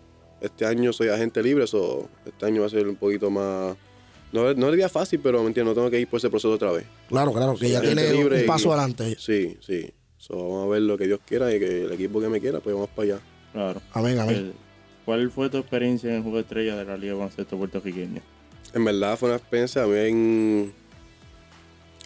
este 0.41 0.65
año 0.67 0.93
soy 0.93 1.09
agente 1.09 1.43
libre, 1.43 1.67
so 1.67 2.09
este 2.27 2.47
año 2.47 2.61
va 2.63 2.67
a 2.67 2.71
ser 2.71 2.89
un 2.89 2.97
poquito 2.97 3.31
más... 3.31 3.77
No, 4.33 4.53
no 4.55 4.71
diría 4.71 4.89
fácil, 4.89 5.21
pero 5.23 5.41
me 5.43 5.49
entiendo, 5.49 5.71
no 5.71 5.75
tengo 5.75 5.91
que 5.91 6.01
ir 6.01 6.07
por 6.09 6.19
ese 6.19 6.29
proceso 6.29 6.53
otra 6.53 6.71
vez. 6.73 6.85
Claro, 7.09 7.33
claro, 7.33 7.55
que 7.57 7.67
Sí, 7.67 7.73
ya 7.73 7.81
tiene 7.81 8.13
libre 8.13 8.41
un 8.41 8.47
paso 8.47 8.69
y- 8.69 8.73
adelante. 8.73 9.17
Sí, 9.19 9.57
sí. 9.61 9.91
So, 10.19 10.37
vamos 10.37 10.67
a 10.67 10.69
ver 10.69 10.83
lo 10.83 10.99
que 10.99 11.07
Dios 11.07 11.21
quiera 11.27 11.55
y 11.55 11.59
que 11.59 11.85
el 11.85 11.93
equipo 11.93 12.21
que 12.21 12.29
me 12.29 12.41
quiera, 12.41 12.61
pues 12.61 12.75
vamos 12.75 12.91
para 12.91 13.15
allá. 13.15 13.21
Claro. 13.53 13.81
Amén, 13.93 14.19
amén. 14.19 14.37
Eh, 14.37 14.53
¿Cuál 15.05 15.31
fue 15.31 15.49
tu 15.49 15.57
experiencia 15.59 16.11
en 16.11 16.17
el 16.17 16.23
juego 16.23 16.41
estrella 16.41 16.77
de 16.77 16.85
la 16.85 16.97
Liga 16.99 17.13
de 17.15 17.19
Baloncesto 17.19 17.57
puertorriqueña? 17.57 18.21
En 18.75 18.85
verdad 18.85 19.17
fue 19.17 19.31
una 19.31 19.39
experiencia 19.39 19.87
bien. 19.87 20.73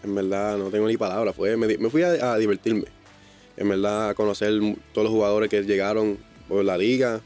En 0.05 0.15
verdad 0.15 0.59
no 0.59 0.67
tengo 0.71 0.87
ni 0.87 0.97
palabras. 0.97 1.35
Fue, 1.35 1.57
me, 1.57 1.77
me 1.79 1.91
fui 1.91 2.03
a, 2.03 2.33
a 2.33 2.37
divertirme. 2.39 2.85
En 3.57 3.69
verdad 3.69 4.11
a 4.11 4.15
conocer 4.15 4.53
todos 4.93 5.05
los 5.07 5.13
jugadores 5.13 5.49
que 5.51 5.63
llegaron 5.63 6.19
por 6.49 6.65
la 6.65 6.77
liga. 6.79 7.21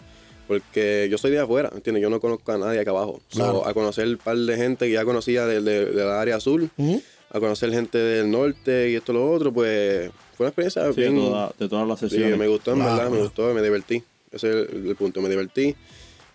Porque 0.46 1.08
yo 1.10 1.18
soy 1.18 1.32
de 1.32 1.40
afuera, 1.40 1.70
¿entiendes? 1.74 2.02
Yo 2.02 2.10
no 2.10 2.20
conozco 2.20 2.52
a 2.52 2.58
nadie 2.58 2.78
acá 2.80 2.90
abajo. 2.90 3.20
So, 3.28 3.66
a 3.66 3.74
conocer 3.74 4.06
un 4.06 4.16
par 4.16 4.36
de 4.36 4.56
gente 4.56 4.86
que 4.86 4.92
ya 4.92 5.04
conocía 5.04 5.44
de, 5.46 5.60
de- 5.60 5.86
de 5.86 6.04
la 6.04 6.20
área 6.20 6.36
azul, 6.36 6.70
a 7.30 7.40
conocer 7.40 7.70
gente 7.72 7.98
del 7.98 8.30
norte 8.30 8.90
y 8.90 8.94
esto 8.94 9.12
lo 9.12 9.30
otro, 9.32 9.52
pues 9.52 10.10
fue 10.36 10.44
una 10.44 10.48
experiencia 10.50 10.84
Sí, 10.92 11.00
de, 11.00 11.10
bien. 11.10 11.16
toda- 11.24 11.52
de 11.58 11.68
todas 11.68 11.88
las 11.88 11.98
Sí, 11.98 12.08
sesiones. 12.08 12.38
me 12.38 12.46
gustó, 12.46 12.72
en 12.72 12.76
Claro, 12.78 12.94
verdad, 12.96 13.10
me 13.10 13.18
gustó, 13.22 13.52
me 13.54 13.62
divertí. 13.62 14.02
Ese 14.30 14.48
es 14.50 14.68
el, 14.70 14.86
el 14.88 14.96
punto, 14.96 15.20
me 15.20 15.28
divertí. 15.28 15.74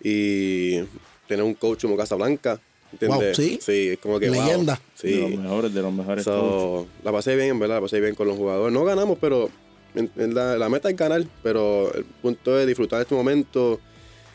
Y 0.02 0.80
tener 1.28 1.42
un 1.44 1.54
coach 1.54 1.82
como 1.82 1.96
Casablanca, 1.96 2.60
¿entiendes? 2.92 3.38
Wow, 3.38 3.46
¿sí? 3.60 3.88
es 3.90 3.98
como 3.98 4.18
que 4.18 4.28
wow. 4.28 4.40
Leyenda. 4.42 4.80
De 5.02 5.16
los 5.20 5.30
Sí. 5.30 5.36
mejores, 5.36 5.74
de 5.74 5.82
los 5.82 5.92
mejores. 5.92 6.24
So, 6.24 6.86
la 7.04 7.12
pasé 7.12 7.36
bien, 7.36 7.50
en 7.50 7.58
verdad, 7.58 7.76
la 7.76 7.80
pasé 7.82 8.00
bien 8.00 8.14
con 8.14 8.26
los 8.28 8.36
jugadores. 8.36 8.72
No 8.74 8.84
ganamos, 8.84 9.18
pero 9.20 9.48
en- 9.94 10.10
en 10.16 10.34
la, 10.34 10.56
la 10.58 10.68
meta 10.68 10.90
es 10.90 10.96
ganar, 10.96 11.24
pero 11.42 11.92
el 11.94 12.04
punto 12.04 12.58
es 12.58 12.66
disfrutar 12.66 13.00
este 13.00 13.14
momento 13.14 13.80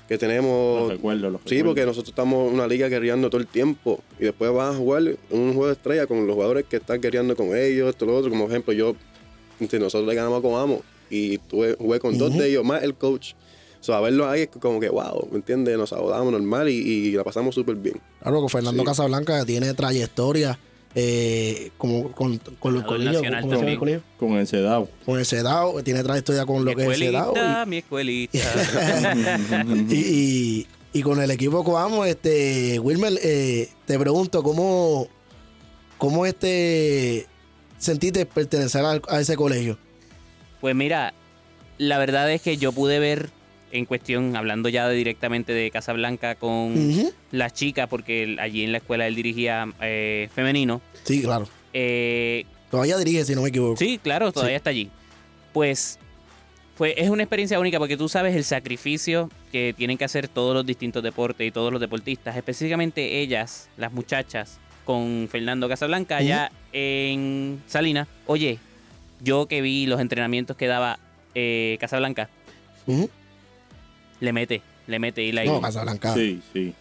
que 0.07 0.13
Los 0.15 0.19
tenemos. 0.19 0.89
recuerdos, 0.89 1.31
los 1.31 1.41
Sí, 1.41 1.49
recuerdos. 1.49 1.65
porque 1.71 1.85
nosotros 1.85 2.09
estamos 2.09 2.47
en 2.49 2.53
una 2.55 2.67
liga 2.67 2.87
guerreando 2.87 3.29
todo 3.29 3.41
el 3.41 3.47
tiempo 3.47 3.99
y 4.19 4.23
después 4.23 4.51
vas 4.53 4.73
a 4.75 4.77
jugar 4.77 5.03
un 5.29 5.49
juego 5.53 5.67
de 5.67 5.73
estrella 5.73 6.07
con 6.07 6.25
los 6.25 6.33
jugadores 6.35 6.65
que 6.69 6.77
están 6.77 7.01
guerreando 7.01 7.35
con 7.35 7.55
ellos, 7.55 7.89
esto, 7.89 8.05
lo 8.05 8.15
otro. 8.15 8.29
Como 8.29 8.47
ejemplo, 8.47 8.73
yo, 8.73 8.95
entre 9.59 9.79
nosotros 9.79 10.07
le 10.07 10.15
ganamos 10.15 10.41
con 10.41 10.55
Amo 10.55 10.81
y 11.09 11.37
tuve, 11.39 11.75
jugué 11.77 11.99
con 11.99 12.17
dos 12.17 12.37
de 12.37 12.49
ellos, 12.49 12.63
más 12.63 12.83
el 12.83 12.93
coach. 12.95 13.33
So, 13.79 13.93
a 13.93 14.01
verlo 14.01 14.27
ahí 14.27 14.41
es 14.41 14.47
como 14.47 14.79
que, 14.79 14.89
wow, 14.89 15.27
¿me 15.31 15.37
entiendes? 15.37 15.77
Nos 15.77 15.89
saludamos 15.89 16.31
normal 16.31 16.67
y, 16.67 16.73
y 16.73 17.11
la 17.11 17.23
pasamos 17.23 17.53
súper 17.53 17.75
bien. 17.75 18.01
Claro 18.21 18.41
que 18.41 18.49
Fernando 18.49 18.81
Sí. 18.81 18.85
Casablanca 18.87 19.45
tiene 19.45 19.73
trayectoria 19.73 20.57
eh, 20.95 21.71
como 21.77 22.11
con, 22.11 22.37
con 22.59 22.81
¿cómo 22.81 22.97
se 22.97 23.03
llama 23.03 23.71
el 23.71 23.77
colegio? 23.77 24.01
Con 24.19 24.33
el 24.33 24.47
CEDAW. 24.47 24.87
con 25.05 25.19
el 25.19 25.25
CEDAW, 25.25 25.81
tiene 25.83 26.03
trayectoria 26.03 26.45
con 26.45 26.65
lo 26.65 26.71
mi 26.71 26.75
que 26.75 26.81
es 26.83 26.87
el 26.89 26.95
CEDAW. 27.07 27.33
escuelita, 27.35 27.65
mi 27.65 27.77
escuelita. 27.77 28.37
Y, 29.89 29.95
y, 29.95 29.97
y- 30.63 30.67
y 30.93 31.01
con 31.03 31.21
el 31.21 31.29
equipo 31.29 31.63
Coamo, 31.63 32.05
este, 32.05 32.79
Wilmer, 32.79 33.13
eh, 33.21 33.69
te 33.85 33.99
pregunto, 33.99 34.41
¿cómo, 34.41 35.07
cómo 35.99 36.25
este 36.25 37.27
sentiste 37.77 38.25
pertenecer 38.25 38.83
a, 38.83 39.19
ese 39.19 39.35
colegio? 39.35 39.77
Pues 40.59 40.73
mira, 40.75 41.13
la 41.77 41.99
verdad 41.99 42.31
es 42.31 42.41
que 42.41 42.57
yo 42.57 42.71
pude 42.71 42.97
ver 42.97 43.29
en 43.71 43.85
cuestión, 43.85 44.35
hablando 44.35 44.69
ya 44.69 44.87
de- 44.87 44.95
directamente 44.95 45.53
de 45.53 45.69
Casablanca 45.71 46.35
con 46.35 46.89
Ujú. 46.91 47.11
las 47.31 47.53
chicas, 47.53 47.87
porque 47.89 48.23
él- 48.23 48.39
allí 48.39 48.63
en 48.63 48.71
la 48.71 48.77
escuela 48.79 49.07
él 49.07 49.15
dirigía 49.15 49.67
eh, 49.81 50.29
femenino. 50.33 50.81
Sí, 51.03 51.21
claro. 51.21 51.47
Eh, 51.73 52.45
Todavía 52.71 52.97
dirige, 52.97 53.23
si 53.25 53.35
no 53.35 53.41
me 53.43 53.49
equivoco. 53.49 53.77
sí, 53.77 53.99
claro, 54.01 54.31
todavía 54.31 54.55
Sí. 54.55 54.57
está 54.57 54.69
allí. 54.71 54.89
Pues 55.53 55.99
fue, 56.75 56.93
es 56.97 57.09
una 57.09 57.23
experiencia 57.23 57.59
única 57.59 57.79
porque 57.79 57.97
tú 57.97 58.07
sabes 58.09 58.35
el 58.35 58.43
sacrificio 58.43 59.29
que 59.51 59.73
tienen 59.75 59.97
que 59.97 60.05
hacer 60.05 60.27
todos 60.27 60.53
los 60.53 60.65
distintos 60.65 61.01
deportes 61.03 61.47
y 61.47 61.51
todos 61.51 61.71
los 61.71 61.81
deportistas, 61.81 62.35
específicamente 62.37 63.19
ellas, 63.19 63.69
las 63.77 63.91
muchachas, 63.91 64.59
con 64.85 65.27
Fernando 65.31 65.67
Casablanca 65.67 66.17
allá 66.17 66.51
en 66.71 67.61
Salinas. 67.67 68.07
Oye, 68.25 68.59
yo 69.21 69.47
que 69.47 69.61
vi 69.61 69.85
los 69.87 69.99
entrenamientos 69.99 70.55
que 70.55 70.67
daba 70.67 70.99
eh, 71.35 71.77
Casablanca. 71.79 72.29
Le 74.19 74.33
mete, 74.33 74.61
le 74.87 74.99
mete 74.99 75.23
y 75.23 75.31
la 75.31 75.43
No, 75.45 75.61
Casablanca 75.61 76.13
Sí, 76.13 76.41
sí. 76.53 76.73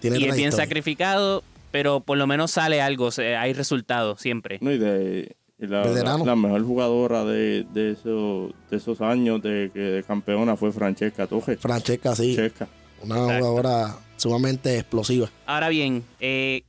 tiene 0.00 0.18
y 0.18 0.24
es 0.24 0.36
bien 0.36 0.52
sacrificado, 0.52 1.42
pero 1.70 2.00
por 2.00 2.18
lo 2.18 2.26
menos 2.26 2.50
sale 2.50 2.80
algo, 2.82 3.10
se- 3.10 3.36
hay 3.36 3.52
resultados 3.52 4.20
siempre. 4.20 4.58
No, 4.60 4.70
y 4.72 4.78
de, 4.78 5.34
y 5.58 5.66
la, 5.66 5.82
Veterano. 5.82 6.18
la- 6.18 6.24
la 6.32 6.36
mejor 6.36 6.62
jugadora 6.64 7.24
de, 7.24 7.64
de, 7.72 7.92
esos, 7.92 8.52
de 8.70 8.76
esos 8.76 9.00
años 9.00 9.40
de, 9.42 10.04
campeona 10.06 10.56
fue 10.56 10.72
Francesca 10.72 11.26
Toje. 11.26 11.56
Francesca, 11.56 12.14
sí. 12.14 12.34
Francesca. 12.34 12.68
Una 13.02 13.16
Exacto. 13.16 13.38
jugadora 13.38 13.96
sumamente 14.16 14.78
explosiva. 14.78 15.28
Ahora 15.46 15.68
bien, 15.68 16.04
eh, 16.20 16.62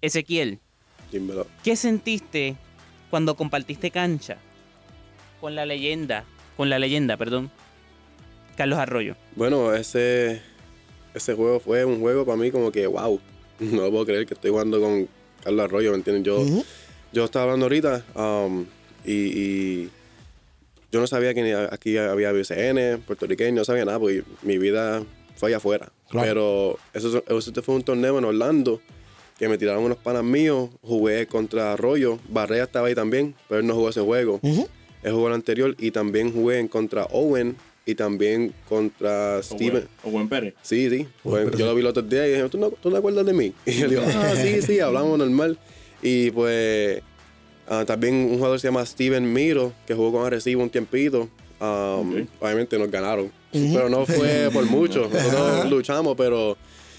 Ezequiel, 0.00 0.60
Dímelo. 1.12 1.46
¿qué 1.62 1.76
sentiste 1.76 2.56
cuando 3.10 3.36
compartiste 3.36 3.90
cancha 3.90 4.36
con 5.40 5.54
la 5.54 5.66
leyenda, 5.66 6.24
con 6.56 6.70
la 6.70 6.78
leyenda, 6.78 7.16
perdón, 7.16 7.50
Carlos 8.54 8.78
Arroyo? 8.78 9.16
Bueno, 9.36 9.74
ese 9.74 10.40
ese 11.14 11.34
juego 11.34 11.60
fue 11.60 11.84
un 11.84 12.00
juego 12.00 12.26
para 12.26 12.36
mí 12.36 12.50
como 12.50 12.70
que, 12.72 12.86
wow, 12.86 13.20
no 13.60 13.82
lo 13.82 13.90
puedo 13.90 14.06
creer 14.06 14.26
que 14.26 14.34
estoy 14.34 14.50
jugando 14.50 14.80
con 14.80 15.08
Carlos 15.42 15.64
Arroyo, 15.64 15.90
¿me 15.92 15.98
entiendes? 15.98 16.24
Yo, 16.24 16.44
yo 17.12 17.24
estaba 17.24 17.44
hablando 17.44 17.66
ahorita 17.66 18.04
um, 18.14 18.66
y, 19.04 19.12
y 19.12 19.90
yo 20.90 21.00
no 21.00 21.06
sabía 21.06 21.34
que 21.34 21.54
aquí 21.70 21.96
había 21.96 22.32
BCN, 22.32 23.02
puertorriqueño, 23.06 23.56
no 23.56 23.64
sabía 23.64 23.84
nada, 23.84 23.98
porque 23.98 24.22
mi 24.42 24.58
vida 24.58 25.02
fue 25.36 25.48
allá 25.48 25.56
afuera. 25.56 25.92
Claro. 26.08 26.28
Pero 26.28 26.78
eso, 26.92 27.24
eso 27.26 27.62
fue 27.62 27.74
un 27.74 27.82
torneo 27.82 28.18
en 28.18 28.24
Orlando 28.24 28.80
que 29.38 29.48
me 29.48 29.58
tiraron 29.58 29.82
unos 29.82 29.98
panas 29.98 30.22
míos, 30.22 30.70
jugué 30.82 31.26
contra 31.26 31.72
Arroyo, 31.72 32.20
Barrea 32.28 32.64
estaba 32.64 32.86
ahí 32.86 32.94
también, 32.94 33.34
pero 33.48 33.60
él 33.60 33.66
no 33.66 33.74
jugó 33.74 33.88
ese 33.88 34.00
juego. 34.00 34.38
Ujú. 34.42 34.68
Él 35.02 35.12
jugó 35.12 35.28
el 35.28 35.34
anterior 35.34 35.74
y 35.78 35.90
también 35.90 36.32
jugué 36.32 36.60
en 36.60 36.68
contra 36.68 37.04
Owen 37.10 37.56
y 37.86 37.94
también 37.94 38.52
contra 38.68 39.42
Steven. 39.42 39.86
O 40.02 40.10
buen 40.10 40.28
Pérez. 40.28 40.54
Sí, 40.62 40.88
sí. 40.88 41.06
Pues, 41.22 41.50
yo 41.56 41.66
lo 41.66 41.74
vi 41.74 41.80
el 41.80 41.86
otro 41.86 42.02
día 42.02 42.26
y 42.26 42.30
dije, 42.32 42.48
¿tú 42.48 42.58
no, 42.58 42.70
tú 42.70 42.90
no 42.90 42.96
acuerdas 42.96 43.26
de 43.26 43.32
mí? 43.32 43.52
Y 43.66 43.72
yo 43.72 43.86
le 43.86 43.96
digo, 43.96 44.02
ah, 44.06 44.32
sí, 44.36 44.62
sí, 44.66 44.80
hablamos 44.80 45.18
normal. 45.18 45.58
Y 46.02 46.30
pues 46.30 47.02
ah, 47.68 47.84
también 47.86 48.14
un 48.14 48.36
jugador 48.36 48.58
se 48.60 48.68
llama 48.68 48.84
Steven 48.86 49.30
Miro, 49.32 49.72
que 49.86 49.94
jugó 49.94 50.12
con 50.12 50.26
Arecibo 50.26 50.62
un 50.62 50.70
tiempito. 50.70 51.28
Um. 51.60 52.26
Obviamente 52.40 52.78
nos 52.78 52.90
ganaron, 52.90 53.30
pero 53.52 53.88
no 53.88 54.04
fue 54.04 54.50
por 54.52 54.64
mucho. 54.66 55.08
Nosotros 55.10 55.70
luchamos, 55.70 56.14
pero 56.16 56.56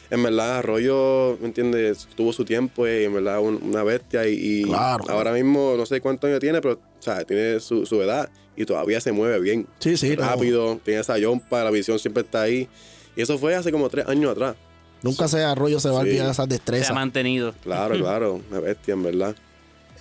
en 0.10 0.24
verdad 0.24 0.58
Arroyo, 0.60 1.38
¿me 1.42 1.48
entiendes? 1.48 2.08
Tuvo 2.16 2.32
su 2.34 2.46
tiempo 2.46 2.88
y 2.88 3.04
en 3.04 3.14
verdad 3.14 3.42
un- 3.42 3.60
una 3.62 3.84
bestia. 3.84 4.28
Y, 4.28 4.62
y 4.62 4.64
Claro. 4.64 5.04
ahora 5.10 5.34
mismo 5.34 5.76
no 5.78 5.86
sé 5.86 6.00
cuántos 6.02 6.28
años 6.30 6.40
tiene, 6.40 6.62
pero 6.62 6.80
sea, 7.06 7.24
tiene 7.26 7.60
su, 7.60 7.86
su 7.86 8.02
edad 8.02 8.30
y 8.58 8.66
todavía 8.66 9.00
se 9.02 9.12
mueve 9.12 9.40
bien 9.40 9.68
Sí, 9.80 9.96
sí. 9.98 10.16
no. 10.16 10.24
rápido, 10.24 10.80
tiene 10.84 11.00
esa 11.02 11.18
yompa, 11.18 11.64
la 11.64 11.72
visión 11.72 12.00
siempre 12.00 12.24
está 12.24 12.42
ahí. 12.44 12.68
Y 13.16 13.22
eso 13.22 13.38
fue 13.38 13.56
hace 13.56 13.72
como 13.72 13.90
tres 13.90 14.08
años 14.08 14.32
atrás. 14.32 14.56
Nunca 15.02 15.28
se 15.28 15.44
arroyo 15.44 15.80
se 15.80 15.90
va 15.90 15.98
a 15.98 16.02
olvidar 16.02 16.26
esas 16.26 16.36
Se 16.38 16.42
ha 16.42 16.46
destrezas. 16.48 16.96
mantenido. 16.96 17.54
Claro, 17.64 17.96
claro, 18.00 18.42
una 18.50 18.60
bestia, 18.60 18.94
en 18.94 19.04
verdad. 19.04 19.36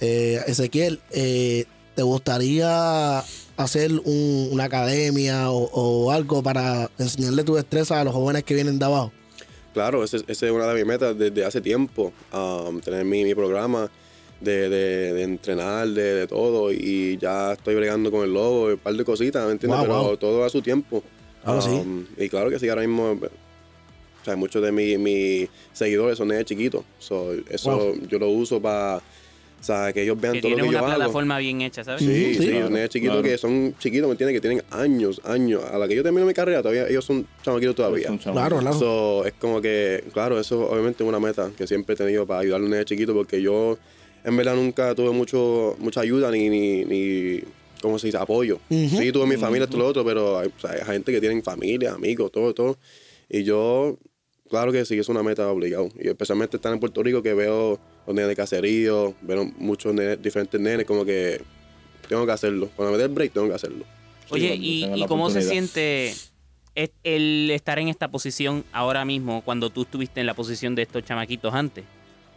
Eh, 0.00 0.40
Ezequiel, 0.46 1.00
eh, 1.10 1.66
¿te 1.94 2.02
gustaría 2.02 3.18
hacer 3.56 3.92
un- 4.04 4.48
una 4.50 4.64
academia 4.64 5.50
o, 5.50 5.70
o 5.72 6.10
algo 6.10 6.42
para 6.42 6.90
enseñarle 6.98 7.44
tu 7.44 7.54
destreza 7.54 8.00
a 8.00 8.04
los 8.04 8.12
jóvenes 8.14 8.42
que 8.44 8.54
vienen 8.54 8.78
de 8.78 8.84
abajo? 8.84 9.12
Claro, 9.72 10.04
esa 10.04 10.16
es 10.18 10.24
esa 10.28 10.46
es 10.46 10.52
una 10.52 10.66
de 10.68 10.74
mis 10.74 10.86
metas 10.86 11.16
desde 11.18 11.44
hace 11.44 11.60
tiempo, 11.60 12.12
um, 12.32 12.80
tener 12.80 13.04
mi, 13.04 13.24
mi 13.24 13.34
programa 13.34 13.90
de, 14.44 14.68
de- 14.68 15.12
de 15.14 15.22
entrenar, 15.22 15.88
de, 15.88 16.14
de 16.14 16.26
todo, 16.26 16.70
y 16.72 17.16
ya 17.20 17.54
estoy 17.54 17.74
bregando 17.74 18.10
con 18.10 18.22
el 18.24 18.32
logo, 18.32 18.66
un 18.66 18.78
par 18.78 18.94
de 18.94 19.04
cositas, 19.04 19.44
¿me 19.46 19.52
entiendes? 19.52 19.78
Wow, 19.80 19.86
Pero 19.88 20.02
wow. 20.02 20.16
todo 20.16 20.44
a 20.44 20.50
su 20.50 20.62
tiempo. 20.62 21.02
Claro, 21.42 21.60
sí. 21.60 21.70
Um, 21.70 22.04
Y 22.16 22.28
claro 22.28 22.50
que 22.50 22.58
sí, 22.58 22.68
ahora 22.68 22.82
mismo, 22.82 23.12
o 23.12 24.24
sea, 24.24 24.36
muchos 24.36 24.62
de 24.62 24.72
mi- 24.72 24.96
mis 24.98 25.48
seguidores 25.72 26.16
son 26.18 26.28
de 26.28 26.44
chiquitos, 26.44 26.84
so, 26.98 27.32
eso 27.48 27.76
Wow. 27.76 28.06
yo 28.08 28.18
lo 28.18 28.28
uso 28.30 28.60
para, 28.62 28.96
o 28.98 29.02
sea, 29.66 29.92
que 29.92 30.02
ellos 30.02 30.18
vean 30.20 30.34
Que 30.34 30.40
todo 30.42 30.50
lo 30.50 30.56
tiene 30.56 30.68
que 30.70 30.76
una 30.76 30.80
yo 30.80 30.86
hago. 30.86 30.96
plataforma 30.96 31.38
bien 31.38 31.60
hecha, 31.62 31.84
¿sabes? 31.84 32.00
Sí, 32.00 32.34
sí. 32.34 32.34
sí, 32.42 32.48
Claro, 32.50 32.86
chiquitos 32.88 33.16
claro. 33.16 33.22
que 33.22 33.38
son 33.38 33.74
chiquitos, 33.78 34.06
¿me 34.08 34.12
entiendes? 34.12 34.34
Que 34.36 34.40
tienen 34.40 34.62
años, 34.70 35.20
años. 35.24 35.62
A 35.70 35.78
la 35.78 35.86
que 35.88 35.94
yo 35.94 36.02
termino 36.02 36.24
mi 36.26 36.32
carrera, 36.34 36.60
todavía 36.62 36.86
ellos 36.88 37.04
son 37.04 37.26
chamaquitos 37.42 37.74
todavía. 37.74 38.08
Son. 38.08 38.18
Claro, 38.18 38.58
claro. 38.58 38.78
So, 38.78 39.24
es 39.26 39.32
como 39.34 39.60
que, 39.60 40.04
claro, 40.14 40.38
eso 40.40 40.68
obviamente 40.70 41.02
es 41.02 41.08
una 41.08 41.20
meta 41.20 41.50
que 41.56 41.66
siempre 41.66 41.94
he 41.94 41.96
tenido 41.96 42.26
para 42.26 42.40
ayudar 42.40 42.60
a 42.62 42.64
los 42.64 42.84
chiquitos 42.86 43.14
porque 43.14 43.40
yo 43.42 43.78
en 44.24 44.36
verdad 44.36 44.56
nunca 44.56 44.94
tuve 44.94 45.10
mucho, 45.10 45.76
mucha 45.78 46.00
ayuda 46.00 46.30
ni, 46.30 46.48
ni, 46.48 46.84
ni 46.84 47.40
¿cómo 47.80 47.98
se 47.98 48.08
dice? 48.08 48.16
Apoyo. 48.16 48.58
Sí, 48.70 49.12
tuve 49.12 49.26
mi 49.26 49.36
familia, 49.36 49.66
todo 49.66 49.78
lo 49.78 49.86
otro, 49.86 50.04
pero 50.04 50.38
hay, 50.38 50.48
o 50.48 50.60
sea, 50.60 50.70
hay 50.70 50.84
gente 50.84 51.12
que 51.12 51.20
tienen 51.20 51.42
familia, 51.42 51.92
amigos, 51.92 52.32
todo, 52.32 52.54
todo. 52.54 52.78
Y 53.28 53.44
yo, 53.44 53.98
claro 54.48 54.72
que 54.72 54.84
sí, 54.86 54.98
es 54.98 55.08
una 55.10 55.22
meta 55.22 55.50
obligado. 55.50 55.90
Y 56.00 56.08
especialmente 56.08 56.56
estar 56.56 56.72
en 56.72 56.80
Puerto 56.80 57.02
Rico 57.02 57.22
que 57.22 57.34
veo 57.34 57.78
los 58.06 58.16
nenes 58.16 58.28
de 58.28 58.36
caserío, 58.36 59.14
veo 59.20 59.44
muchos 59.58 59.92
nenes, 59.92 60.22
diferentes 60.22 60.58
nenes, 60.58 60.86
como 60.86 61.04
que 61.04 61.42
tengo 62.08 62.24
que 62.24 62.32
hacerlo. 62.32 62.70
Cuando 62.74 62.92
me 62.92 62.98
dé 62.98 63.04
el 63.04 63.10
break, 63.10 63.32
tengo 63.34 63.48
que 63.48 63.54
hacerlo. 63.54 63.84
Oye, 64.30 64.56
¿y, 64.58 65.04
cómo 65.06 65.28
se 65.28 65.42
siente 65.42 66.14
el 66.74 67.50
estar 67.50 67.78
en 67.78 67.88
esta 67.88 68.10
posición 68.10 68.64
ahora 68.72 69.04
mismo 69.04 69.42
cuando 69.44 69.68
tú 69.68 69.82
estuviste 69.82 70.20
en 70.20 70.26
la 70.26 70.34
posición 70.34 70.74
de 70.74 70.82
estos 70.82 71.04
chamaquitos 71.04 71.52
antes? 71.52 71.84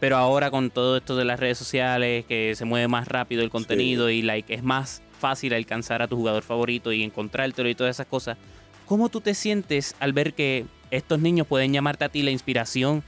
Pero 0.00 0.16
ahora 0.16 0.50
con 0.50 0.70
todo 0.70 0.96
esto 0.96 1.16
de 1.16 1.24
las 1.24 1.40
redes 1.40 1.58
sociales, 1.58 2.24
que 2.26 2.54
se 2.54 2.64
mueve 2.64 2.86
más 2.88 3.08
rápido 3.08 3.42
el 3.42 3.50
contenido 3.50 4.10
y 4.10 4.22
like 4.22 4.54
es 4.54 4.62
más 4.62 5.02
fácil 5.18 5.52
alcanzar 5.54 6.02
a 6.02 6.08
tu 6.08 6.16
jugador 6.16 6.44
favorito 6.44 6.92
y 6.92 7.02
encontrártelo 7.02 7.68
y 7.68 7.74
todas 7.74 7.96
esas 7.96 8.06
cosas. 8.06 8.38
¿Cómo 8.86 9.08
tú 9.08 9.20
te 9.20 9.34
sientes 9.34 9.96
al 9.98 10.12
ver 10.12 10.34
que 10.34 10.64
estos 10.90 11.18
niños 11.18 11.46
pueden 11.46 11.72
llamarte 11.72 12.04
a 12.04 12.08
ti 12.08 12.22
la 12.22 12.30
inspiración 12.30 13.02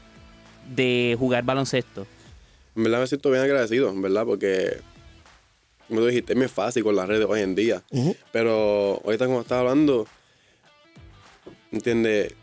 de 0.74 1.16
jugar 1.18 1.44
baloncesto? 1.44 2.06
En 2.74 2.84
verdad 2.84 3.00
me 3.00 3.06
siento 3.06 3.30
bien 3.30 3.42
agradecido, 3.42 3.88
en 3.90 4.02
verdad, 4.02 4.26
porque, 4.26 4.78
como 5.88 6.00
tú 6.00 6.06
dijiste, 6.06 6.32
es 6.32 6.38
muy 6.38 6.48
fácil 6.48 6.82
con 6.82 6.96
las 6.96 7.08
redes 7.08 7.26
hoy 7.28 7.40
en 7.40 7.54
día. 7.54 7.82
Ujú. 7.90 8.16
Pero 8.32 9.00
ahorita 9.04 9.26
como 9.26 9.40
estaba 9.40 9.60
hablando, 9.60 10.06
¿entiendes? 11.72 12.34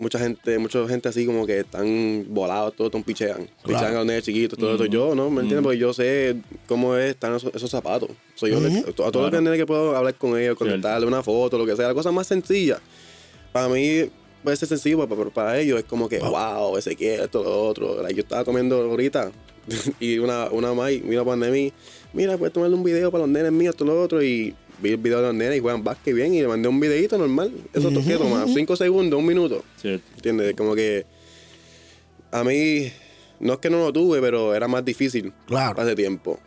Mucha 0.00 0.20
gente, 0.20 0.56
mucha 0.60 0.86
gente 0.86 1.08
así 1.08 1.26
como 1.26 1.44
que 1.44 1.58
están 1.58 2.24
volados, 2.28 2.72
todos 2.76 2.88
están 2.88 3.02
pichean. 3.02 3.48
Pichean 3.66 3.86
a 3.94 3.98
los 3.98 4.06
nenes 4.06 4.22
chiquitos, 4.22 4.56
todo 4.56 4.70
esto. 4.74 4.84
Yo, 4.84 5.12
¿no? 5.16 5.28
¿Me 5.28 5.40
entiendes? 5.40 5.64
Porque 5.64 5.78
yo 5.78 5.92
sé 5.92 6.36
cómo 6.68 6.94
es 6.96 7.10
estar 7.10 7.30
en 7.30 7.36
esos, 7.38 7.52
esos 7.52 7.68
zapatos. 7.68 8.08
Soy 8.36 8.52
yo, 8.52 8.58
a 8.58 8.92
todos 8.92 9.12
los 9.12 9.30
Claro. 9.30 9.40
nenes 9.40 9.58
que 9.58 9.66
puedo 9.66 9.96
hablar 9.96 10.14
con 10.14 10.38
ellos, 10.38 10.56
conectarle 10.56 11.04
una 11.04 11.20
foto, 11.24 11.58
lo 11.58 11.66
que 11.66 11.74
sea, 11.74 11.88
la 11.88 11.94
cosa 11.94 12.12
más 12.12 12.28
sencilla. 12.28 12.78
Para 13.50 13.68
mí 13.68 14.08
puede 14.44 14.56
ser 14.56 14.68
sencillo, 14.68 15.08
pero 15.08 15.30
para 15.30 15.58
ellos 15.58 15.80
es 15.80 15.84
como 15.84 16.08
que, 16.08 16.20
wow, 16.20 16.76
ese 16.76 16.94
quiere, 16.94 17.24
esto, 17.24 17.42
lo 17.42 17.66
otro. 17.66 18.00
Like, 18.00 18.14
yo 18.14 18.22
estaba 18.22 18.44
comiendo 18.44 18.76
ahorita 18.76 19.32
y 19.98 20.18
una, 20.18 20.48
una 20.50 20.70
vino 20.86 21.24
para 21.24 21.36
de 21.44 21.50
mí, 21.50 21.72
mira, 22.12 22.38
puedes 22.38 22.52
tomarle 22.52 22.76
un 22.76 22.84
video 22.84 23.10
para 23.10 23.22
los 23.24 23.30
nenes 23.32 23.50
míos, 23.50 23.74
esto, 23.74 23.84
lo 23.84 24.00
otro, 24.00 24.22
y 24.22 24.54
vi 24.80 24.90
el 24.90 24.96
video 24.96 25.18
de 25.18 25.26
los 25.28 25.34
nenes 25.34 25.56
y 25.58 25.60
juegan 25.60 25.82
básquet 25.84 26.14
bien 26.14 26.34
y 26.34 26.40
le 26.40 26.48
mandé 26.48 26.68
un 26.68 26.78
videito 26.80 27.18
normal. 27.18 27.52
Eso 27.72 27.88
Ujú, 27.88 28.04
¿qué 28.06 28.16
toma? 28.16 28.44
ujú. 28.44 28.54
Cinco 28.54 28.76
segundos, 28.76 29.18
un 29.18 29.26
minuto. 29.26 29.64
Cierto. 29.80 30.04
¿Entiendes? 30.16 30.54
Como 30.56 30.74
que 30.74 31.04
a 32.30 32.44
mí, 32.44 32.90
no 33.40 33.54
es 33.54 33.58
que 33.58 33.70
no 33.70 33.78
lo 33.78 33.92
tuve, 33.92 34.20
pero 34.20 34.54
era 34.54 34.68
más 34.68 34.84
difícil 34.84 35.32
Claro. 35.46 35.80
hace 35.80 35.94
tiempo. 35.94 36.38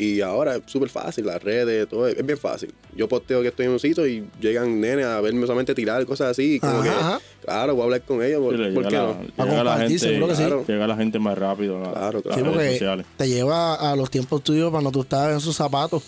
Y 0.00 0.20
ahora 0.20 0.54
es 0.56 0.62
súper 0.66 0.88
fácil, 0.90 1.26
las 1.26 1.42
redes, 1.42 1.88
todo 1.88 2.06
es, 2.06 2.24
bien 2.24 2.38
fácil. 2.38 2.72
Yo 2.94 3.08
posteo 3.08 3.42
que 3.42 3.48
estoy 3.48 3.66
en 3.66 3.72
un 3.72 3.80
sitio 3.80 4.06
y 4.06 4.24
llegan 4.40 4.80
nenes 4.80 5.04
a 5.04 5.20
verme 5.20 5.40
solamente 5.42 5.74
tirar 5.74 6.06
cosas 6.06 6.30
así. 6.30 6.54
y 6.54 6.60
Como 6.60 6.72
Ajá, 6.74 6.82
que, 6.84 6.88
ajá. 6.90 7.20
claro, 7.44 7.74
voy 7.74 7.80
a 7.82 7.84
hablar 7.86 8.02
con 8.02 8.22
ellos. 8.22 8.40
¿Por, 8.40 8.56
Sí, 8.56 8.62
le 8.62 8.72
por 8.74 8.84
llega 8.84 8.90
qué 8.90 9.42
la, 9.42 9.44
no? 9.46 9.60
A 9.60 9.64
la 9.64 9.78
gente, 9.78 9.98
seguro 9.98 10.28
que 10.28 10.34
sí. 10.36 10.42
Claro. 10.42 10.64
llega 10.68 10.86
la 10.86 10.96
gente 10.96 11.18
más 11.18 11.36
rápido. 11.36 11.82
Claro, 11.82 12.22
claro. 12.22 12.38
Sí, 12.38 12.44
las 12.44 12.54
redes 12.54 12.54
porque 12.54 12.70
sociales. 12.78 13.06
te 13.16 13.28
lleva 13.28 13.74
a 13.74 13.96
los 13.96 14.08
tiempos 14.08 14.44
tuyos 14.44 14.70
cuando 14.70 14.92
tú 14.92 15.00
estabas 15.02 15.32
en 15.34 15.40
sus 15.40 15.56
zapatos 15.56 16.04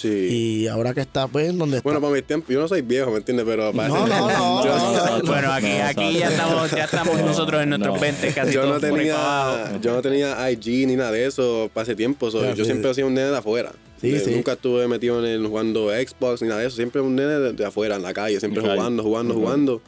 Sí. 0.00 0.08
y 0.62 0.66
ahora 0.68 0.94
que 0.94 1.00
estás 1.02 1.28
pues 1.30 1.48
donde 1.48 1.76
estás. 1.76 1.82
Bueno, 1.84 2.00
para 2.00 2.14
mi 2.14 2.22
tiempo, 2.22 2.50
yo 2.50 2.60
no 2.60 2.68
soy 2.68 2.80
viejo, 2.80 3.10
¿me 3.10 3.18
entiendes? 3.18 3.44
Pero 3.46 3.70
para 3.72 3.88
No, 3.88 4.06
ese- 4.06 4.08
no, 4.08 4.28
no, 4.30 4.64
yo, 4.64 4.76
no, 4.76 5.18
no. 5.18 5.24
Bueno, 5.26 5.52
aquí, 5.52 5.66
aquí 5.72 6.18
ya 6.18 6.30
estamos, 6.30 6.70
ya 6.70 6.84
estamos 6.84 7.18
No, 7.20 7.26
nosotros 7.26 7.62
en 7.62 7.68
nuestros 7.68 7.94
no. 7.96 8.00
20 8.00 8.32
casi 8.32 8.52
yo 8.54 8.64
no 8.66 8.80
tenía, 8.80 9.78
yo 9.82 9.92
no 9.94 10.00
tenía 10.00 10.50
IG 10.50 10.86
ni 10.86 10.96
nada 10.96 11.10
de 11.12 11.26
eso 11.26 11.70
para 11.74 11.82
ese 11.84 11.94
tiempo. 11.96 12.30
yo 12.30 12.54
sí. 12.56 12.64
siempre 12.64 12.90
he 12.90 12.94
sido 12.94 13.08
un 13.08 13.14
nene 13.14 13.28
de 13.30 13.36
afuera. 13.36 13.72
Sí, 14.00 14.14
Eh, 14.14 14.20
sí. 14.24 14.30
Nunca 14.30 14.52
estuve 14.52 14.88
metido 14.88 15.18
en 15.22 15.26
el 15.30 15.46
jugando 15.46 15.90
Xbox 15.90 16.40
ni 16.40 16.48
nada 16.48 16.60
de 16.62 16.68
eso. 16.68 16.76
Siempre 16.76 17.02
un 17.02 17.14
nene 17.16 17.38
de, 17.38 17.52
de 17.52 17.64
afuera, 17.66 17.96
en 17.96 18.02
la 18.02 18.14
calle, 18.14 18.40
siempre 18.40 18.62
jugando, 18.62 19.02
jugando, 19.02 19.34
jugando. 19.34 19.82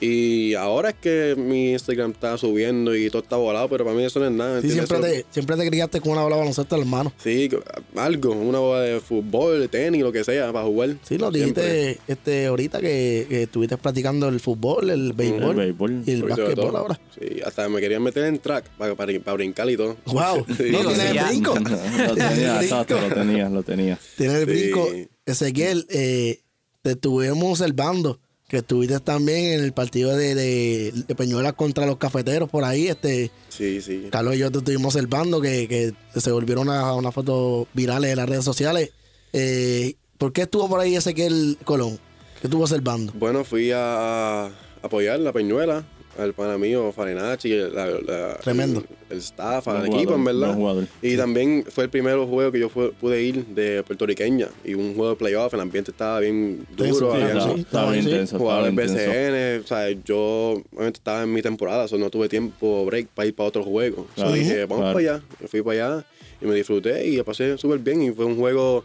Y 0.00 0.54
ahora 0.54 0.90
es 0.90 0.96
que 0.96 1.34
mi 1.36 1.72
Instagram 1.72 2.10
está 2.10 2.36
subiendo 2.36 2.94
y 2.96 3.08
todo 3.10 3.22
está 3.22 3.36
volado, 3.36 3.68
pero 3.68 3.84
para 3.84 3.96
mí 3.96 4.04
eso 4.04 4.18
no 4.20 4.26
es 4.26 4.32
nada. 4.32 4.60
Sí, 4.60 4.70
siempre 4.70 4.98
Eso- 4.98 5.06
te, 5.06 5.26
siempre 5.30 5.56
te 5.56 5.66
criaste 5.68 6.00
con 6.00 6.12
una 6.12 6.22
bola 6.22 6.34
de 6.36 6.40
baloncesto 6.40 6.74
en 6.74 6.80
las 6.80 6.88
manos. 6.90 7.12
Sí, 7.22 7.48
algo, 7.96 8.32
una 8.32 8.58
bola 8.58 8.80
de 8.82 9.00
fútbol, 9.00 9.60
de 9.60 9.68
tenis, 9.68 10.02
lo 10.02 10.12
que 10.12 10.24
sea, 10.24 10.52
para 10.52 10.64
jugar. 10.64 10.96
Sí, 11.08 11.16
nos 11.16 11.32
Siempre. 11.32 11.62
dijiste 11.62 12.00
este, 12.08 12.46
ahorita 12.46 12.80
que, 12.80 13.26
que 13.28 13.42
estuviste 13.44 13.76
practicando 13.78 14.28
el 14.28 14.40
fútbol, 14.40 14.90
el 14.90 15.12
béisbol, 15.12 15.50
El 15.50 15.56
béisbol. 15.72 16.02
y 16.06 16.10
el 16.10 16.22
básquetbol 16.24 16.76
ahora. 16.76 17.00
Sí, 17.18 17.40
hasta 17.44 17.68
me 17.68 17.80
querían 17.80 18.02
meter 18.02 18.24
en 18.24 18.38
track 18.38 18.68
para, 18.76 18.94
para, 18.94 19.18
para 19.20 19.34
brincar 19.36 19.70
y 19.70 19.76
todo. 19.76 19.96
Wow, 20.06 20.44
Sí. 20.56 20.70
no 20.70 20.78
Digo, 20.78 20.90
tienes 20.92 21.10
el 21.12 21.24
brinco. 21.28 21.54
lo 22.08 22.14
tenía, 22.14 22.62
exacto, 22.62 23.00
lo 23.00 23.14
tenía, 23.14 23.48
lo 23.48 23.62
tenía. 23.62 23.98
Tienes 24.16 24.36
el 24.42 24.48
Sí. 24.48 24.62
brinco. 24.62 24.88
Ezequiel, 25.26 25.86
eh, 25.88 26.40
te 26.82 26.90
estuvimos 26.90 27.60
observando 27.60 28.20
que 28.54 28.58
estuviste 28.60 28.98
también 29.00 29.58
en 29.58 29.64
el 29.64 29.72
partido 29.72 30.16
de, 30.16 30.34
de, 30.34 30.92
de 31.06 31.14
Peñuelas 31.14 31.52
contra 31.54 31.86
los 31.86 31.96
cafeteros 31.98 32.48
por 32.48 32.64
ahí. 32.64 32.88
Este, 32.88 33.30
Sí, 33.48 33.80
sí. 33.80 34.08
Carlos 34.10 34.34
y 34.34 34.38
yo 34.38 34.50
te 34.50 34.58
estuvimos 34.58 34.94
observando 34.94 35.40
que, 35.40 35.68
que 35.68 36.20
se 36.20 36.30
volvieron 36.32 36.68
una, 36.68 36.92
una 36.94 37.12
foto 37.12 37.68
virales 37.74 38.10
en 38.10 38.16
las 38.16 38.28
redes 38.28 38.44
sociales. 38.44 38.90
Eh, 39.32 39.94
¿Por 40.18 40.32
qué 40.32 40.42
estuvo 40.42 40.68
por 40.68 40.80
ahí 40.80 40.96
Ezequiel 40.96 41.58
Colón? 41.64 41.98
¿Qué 42.40 42.46
estuvo 42.46 42.62
observando? 42.62 43.12
Bueno, 43.16 43.44
fui 43.44 43.70
a, 43.72 44.46
a 44.46 44.50
apoyar 44.82 45.18
la 45.20 45.32
Peñuela 45.32 45.84
al 46.18 46.32
pana 46.34 46.56
mío, 46.58 46.92
Farenachi, 46.92 47.50
la, 47.72 47.86
la- 47.86 48.36
Tremendo. 48.38 48.80
El, 49.10 49.16
el 49.16 49.18
staff, 49.18 49.66
al 49.68 49.76
jugador, 49.86 49.96
equipo, 49.96 50.14
en 50.14 50.24
verdad. 50.24 50.54
jugador. 50.54 50.86
Y 51.02 51.16
también 51.16 51.64
fue 51.68 51.84
el 51.84 51.90
primer 51.90 52.16
juego 52.18 52.52
que 52.52 52.60
yo 52.60 52.68
fue- 52.68 52.92
pude 52.92 53.22
ir 53.22 53.44
de 53.46 53.82
puertorriqueña. 53.82 54.48
Y 54.64 54.74
un 54.74 54.94
juego 54.94 55.10
de 55.10 55.16
playoff, 55.16 55.52
el 55.54 55.60
ambiente 55.60 55.90
estaba 55.90 56.20
bien 56.20 56.66
duro. 56.76 56.94
sí, 56.94 57.04
había- 57.22 57.26
estaba, 57.34 57.54
sí, 57.54 57.60
estaba 57.60 57.92
bien 57.92 58.04
intenso. 58.04 58.36
intenso. 58.36 58.74
BCN, 58.94 59.60
o 59.64 59.66
sea, 59.66 59.90
yo 60.04 60.62
obviamente 60.72 60.98
estaba 60.98 61.22
en 61.22 61.32
mi 61.32 61.42
temporada, 61.42 61.88
so 61.88 61.98
no 61.98 62.10
tuve 62.10 62.28
tiempo 62.28 62.84
break 62.86 63.08
para 63.08 63.26
ir 63.26 63.34
para 63.34 63.48
otro 63.48 63.62
juego. 63.64 64.06
So 64.16 64.22
Claro, 64.22 64.32
dije, 64.32 64.64
vamos 64.66 64.78
claro. 64.84 64.98
para 64.98 65.12
allá. 65.14 65.24
Yo 65.40 65.48
fui 65.48 65.62
para 65.62 65.86
allá 65.96 66.06
y 66.40 66.46
me 66.46 66.54
disfruté 66.54 67.06
y 67.06 67.16
la 67.16 67.24
pasé 67.24 67.58
súper 67.58 67.78
bien. 67.78 68.02
Y 68.02 68.10
fue 68.12 68.24
un 68.24 68.36
juego. 68.36 68.84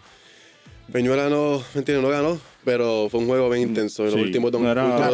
Peñuela 0.92 1.30
no, 1.30 1.62
¿me 1.76 1.80
entiendes? 1.80 2.02
No 2.04 2.10
ganó, 2.10 2.40
pero 2.70 3.08
fue 3.10 3.20
un 3.22 3.28
juego 3.28 3.50
bien 3.50 3.70
intenso. 3.70 4.04
Los 4.04 4.14
Sí, 4.14 4.20
últimos 4.20 4.52
don- 4.52 4.62
no 4.64 4.72
era, 4.72 5.10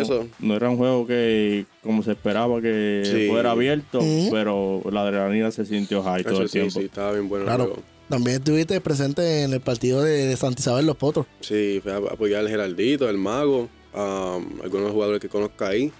eso. 0.00 0.26
no 0.38 0.56
era 0.56 0.70
un 0.70 0.78
juego 0.78 1.06
que 1.06 1.66
como 1.82 2.02
se 2.02 2.12
esperaba 2.12 2.62
que 2.62 3.02
Sí. 3.04 3.28
fuera 3.28 3.50
abierto, 3.50 3.98
Ujú. 3.98 4.28
pero 4.32 4.82
la 4.90 5.02
adrenalina 5.02 5.50
se 5.50 5.66
sintió 5.66 6.02
high 6.02 6.24
todo 6.24 6.40
el 6.40 6.48
sí, 6.48 6.58
tiempo. 6.60 6.80
sí, 6.80 6.86
estaba 6.86 7.12
bien 7.12 7.28
bueno 7.28 7.44
el 7.44 7.48
Claro. 7.48 7.64
juego. 7.64 7.82
También 8.08 8.36
estuviste 8.36 8.80
presente 8.80 9.42
en 9.42 9.52
el 9.52 9.60
partido 9.60 10.02
de, 10.02 10.32
Isabel 10.32 10.86
Los 10.86 10.96
Potros. 10.96 11.26
Sí, 11.40 11.80
fui 11.82 11.92
a 11.92 11.96
apoyar 11.96 12.40
al 12.40 12.48
Geraldito, 12.48 13.08
al 13.08 13.18
Mago, 13.18 13.68
um, 13.94 14.60
algunos 14.62 14.92
jugadores 14.92 15.20
que 15.20 15.28
conozco 15.28 15.64
ahí. 15.66 15.92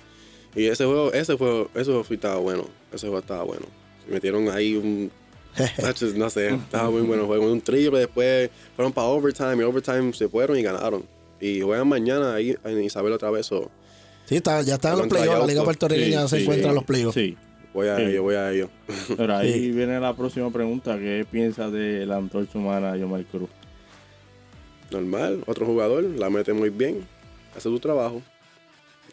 Y 0.55 0.67
ese 0.67 0.87
juego, 0.87 1.13
ese 1.13 1.37
juego, 1.37 1.69
ese 1.75 1.91
juego 1.91 2.07
estaba 2.09 2.37
bueno. 2.37 2.65
Ese 2.93 3.07
juego 3.09 3.19
estaba 3.19 3.43
bueno. 3.43 3.67
Metieron 4.09 4.49
ahí 4.49 4.77
un. 4.77 5.11
No 6.17 6.31
sé, 6.31 6.49
estaba 6.55 6.91
muy 6.91 7.03
bueno 7.03 7.27
juego. 7.27 7.51
Un 7.51 7.61
triple, 7.61 8.01
después 8.01 8.51
fueron 8.75 8.93
para 8.93 9.07
overtime 9.09 9.57
y 9.57 9.63
overtime 9.63 10.13
se 10.13 10.29
fueron 10.29 10.59
y 10.59 10.63
ganaron. 10.63 11.05
Y 11.41 11.61
juegan 11.61 11.89
mañana 11.89 12.35
ahí 12.35 12.55
en 12.65 12.83
Isabel 12.83 13.13
otra 13.13 13.31
vez. 13.31 13.47
so 13.47 13.71
Sí, 14.27 14.37
está, 14.37 14.61
ya 14.63 14.75
están 14.75 14.95
en 14.95 14.99
los 15.01 15.09
playoffs. 15.09 15.41
La. 15.41 15.47
Liga 15.47 15.63
Puertorriqueña 15.65 16.23
Sí, 16.23 16.29
se 16.29 16.37
sí, 16.39 16.43
encuentra 16.43 16.69
en 16.71 16.75
los 16.75 16.85
playoffs. 16.85 17.15
Sí, 17.15 17.37
voy 17.73 17.89
a 17.89 17.97
Sí. 17.97 18.03
ello, 18.03 18.23
voy 18.23 18.35
a 18.35 18.51
ello. 18.53 18.71
pero 19.17 19.37
ahí 19.37 19.53
Sí. 19.53 19.71
viene 19.73 20.01
la 20.01 20.15
próxima 20.17 20.51
pregunta. 20.53 20.99
¿Qué 20.99 21.27
piensas 21.31 21.71
de 21.73 22.05
la 22.07 22.17
antorcha 22.17 22.59
humana 22.59 22.97
Yomar 22.97 23.25
Cruz? 23.27 23.49
Normal, 24.91 25.43
otro 25.47 25.67
jugador, 25.67 26.05
la 26.05 26.31
mete 26.31 26.53
muy 26.53 26.71
bien, 26.71 27.07
hace 27.57 27.63
su 27.69 27.79
trabajo. 27.81 28.23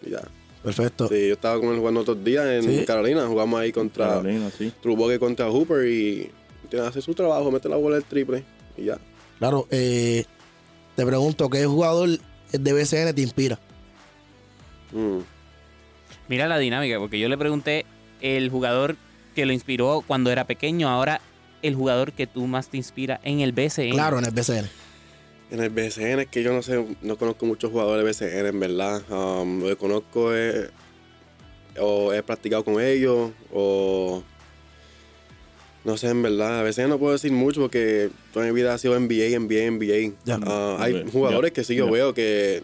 Y 0.05 0.11
ya. 0.11 0.21
Perfecto. 0.63 1.07
Sí, 1.09 1.27
yo 1.27 1.33
estaba 1.33 1.59
con 1.59 1.69
él 1.73 1.79
jugando 1.79 2.01
otros 2.01 2.23
días 2.23 2.45
en 2.45 2.63
Sí. 2.63 2.85
Carolina, 2.85 3.27
jugamos 3.27 3.59
ahí 3.59 3.71
contra. 3.71 4.07
Carolina, 4.07 4.49
sí. 4.57 4.71
Truboque 4.81 5.19
contra 5.19 5.49
Hooper 5.49 5.85
y 5.87 6.31
tiene 6.69 6.83
que 6.85 6.89
hacer 6.89 7.01
su 7.03 7.13
trabajo, 7.13 7.51
mete 7.51 7.67
la 7.69 7.75
bola 7.75 7.95
del 7.97 8.05
triple 8.05 8.43
y 8.77 8.85
ya. 8.85 8.97
Claro, 9.39 9.67
eh, 9.71 10.23
te 10.95 11.05
pregunto, 11.05 11.49
¿qué 11.49 11.65
jugador 11.65 12.17
de 12.51 12.73
BCN 12.73 13.13
te 13.13 13.21
inspira? 13.21 13.59
Mm. 14.93 15.19
Mira 16.29 16.47
la 16.47 16.57
dinámica, 16.57 16.97
porque 16.99 17.19
yo 17.19 17.27
le 17.27 17.37
pregunté 17.37 17.85
el 18.21 18.49
jugador 18.49 18.95
que 19.35 19.45
lo 19.45 19.51
inspiró 19.51 20.03
cuando 20.07 20.31
era 20.31 20.45
pequeño, 20.45 20.87
ahora 20.87 21.19
el 21.61 21.75
jugador 21.75 22.13
que 22.13 22.27
tú 22.27 22.47
más 22.47 22.69
te 22.69 22.77
inspira 22.77 23.19
en 23.23 23.41
el 23.41 23.51
BCN. 23.51 23.91
Claro, 23.91 24.19
en 24.19 24.25
el 24.25 24.31
BCN. 24.31 24.69
En 25.53 25.59
el 25.61 25.69
BCN 25.69 26.21
es 26.21 26.27
que 26.29 26.41
yo 26.41 26.51
no 26.51 26.63
sé, 26.63 26.83
no 27.03 27.15
conozco 27.15 27.45
muchos 27.45 27.69
jugadores 27.71 28.17
de 28.17 28.27
BCN 28.27 28.47
en 28.47 28.59
verdad. 28.59 29.03
Um, 29.11 29.61
lo 29.61 29.67
que 29.67 29.75
conozco 29.75 30.33
es 30.33 30.71
o 31.79 32.11
he 32.11 32.23
practicado 32.23 32.63
con 32.65 32.81
ellos 32.81 33.29
o 33.53 34.23
no 35.85 35.95
sé, 35.95 36.09
en 36.09 36.23
verdad. 36.23 36.61
A 36.61 36.63
veces 36.63 36.87
no 36.87 36.97
puedo 36.97 37.13
decir 37.13 37.31
mucho 37.31 37.61
porque 37.61 38.09
toda 38.33 38.47
mi 38.47 38.51
vida 38.51 38.73
ha 38.73 38.79
sido 38.79 38.99
NBA, 38.99 39.37
NBA, 39.39 39.69
NBA. 39.69 40.15
Ah, 40.47 40.77
hay 40.79 41.05
jugadores 41.11 41.51
que 41.51 41.63
sí 41.63 41.75
yo 41.75 41.87
veo 41.91 42.15
que 42.15 42.63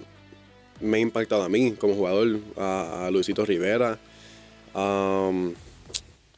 me 0.81 0.97
han 0.97 1.03
impactado 1.03 1.43
a 1.43 1.49
mí 1.49 1.73
como 1.73 1.93
jugador, 1.93 2.39
a, 2.57 3.05
a 3.05 3.11
Luisito 3.11 3.45
Rivera, 3.45 3.99
a 4.73 5.27
um, 5.29 5.53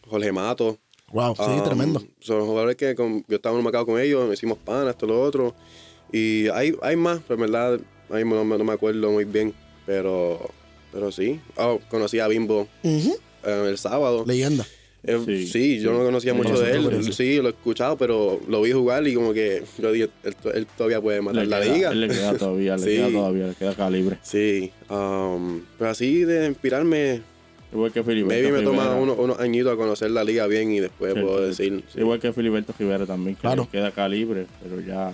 Jorge 0.09 0.33
Mato. 0.33 0.77
Wow, 1.13 1.33
sí, 1.37 1.43
Um, 1.43 1.63
tremendo. 1.63 2.03
Son 2.19 2.45
jugadores 2.45 2.75
que 2.75 2.93
con- 2.93 3.23
yo 3.29 3.37
estaba 3.37 3.53
en 3.53 3.59
un 3.59 3.63
mercado 3.63 3.85
con 3.85 3.97
ellos, 4.01 4.27
me 4.27 4.33
hicimos 4.33 4.57
pana, 4.57 4.89
esto, 4.91 5.05
lo 5.05 5.21
otro. 5.21 5.55
Y 6.11 6.47
hay, 6.49 6.73
hay 6.81 6.95
más, 6.95 7.19
pero 7.27 7.35
en 7.43 7.51
verdad, 7.51 7.79
ahí 8.09 8.23
no, 8.25 8.43
me- 8.43 8.57
no 8.57 8.63
me 8.63 8.73
acuerdo 8.73 9.11
muy 9.11 9.25
bien. 9.25 9.53
Pero, 9.85 10.49
pero 10.91 11.11
sí. 11.11 11.39
Oh, 11.57 11.79
conocí 11.89 12.19
a 12.19 12.27
Bimbo 12.27 12.67
eh, 12.83 13.09
el 13.43 13.77
sábado. 13.77 14.23
Leyenda. 14.27 14.65
Eh, 15.03 15.19
Sí, 15.25 15.47
sí, 15.47 15.79
yo 15.79 15.91
sí. 15.91 15.97
no 15.97 16.03
conocía 16.05 16.31
Sí, 16.33 16.37
mucho 16.37 16.59
de 16.59 16.71
él. 16.73 17.13
sí. 17.13 17.37
Lo 17.41 17.47
he 17.47 17.51
escuchado, 17.51 17.97
pero 17.97 18.39
lo 18.47 18.61
vi 18.61 18.71
jugar 18.71 19.07
y 19.07 19.15
como 19.15 19.33
que 19.33 19.63
yo 19.79 19.91
dije, 19.91 20.09
él, 20.23 20.35
él 20.53 20.67
todavía 20.77 21.01
puede 21.01 21.21
matar 21.21 21.43
Le 21.43 21.49
la 21.49 21.59
queda- 21.61 21.73
liga. 21.73 21.91
Él 21.91 22.01
le 22.01 22.07
queda 22.09 22.33
todavía, 22.37 22.77
le 22.77 22.83
Sí. 22.85 22.95
queda 22.97 23.09
todavía, 23.09 23.47
le 23.47 23.55
queda 23.55 23.73
calibre. 23.73 24.17
Sí, 24.21 24.71
um, 24.91 25.61
pero 25.79 25.89
así 25.89 26.23
de 26.23 26.45
inspirarme, 26.47 27.21
Igual 27.73 27.91
que 27.93 28.03
Filiberto 28.03 28.27
maybe 28.43 28.51
me 28.51 28.63
toma 28.63 28.83
Rivera. 28.83 28.99
unos, 29.01 29.17
unos 29.17 29.39
añitos 29.39 29.73
a 29.73 29.77
conocer 29.77 30.11
la 30.11 30.23
liga 30.25 30.45
bien 30.45 30.71
y 30.73 30.79
después 30.81 31.13
Sí, 31.15 31.19
puedo 31.21 31.37
sí. 31.39 31.63
decir. 31.63 31.83
sí. 31.91 31.99
Igual 32.01 32.19
que 32.19 32.33
Filiberto 32.33 32.73
Rivera 32.77 33.05
también, 33.07 33.35
que 33.37 33.41
Claro. 33.41 33.63
le 33.63 33.69
queda 33.69 33.91
calibre, 33.91 34.45
pero 34.61 34.81
ya 34.81 35.13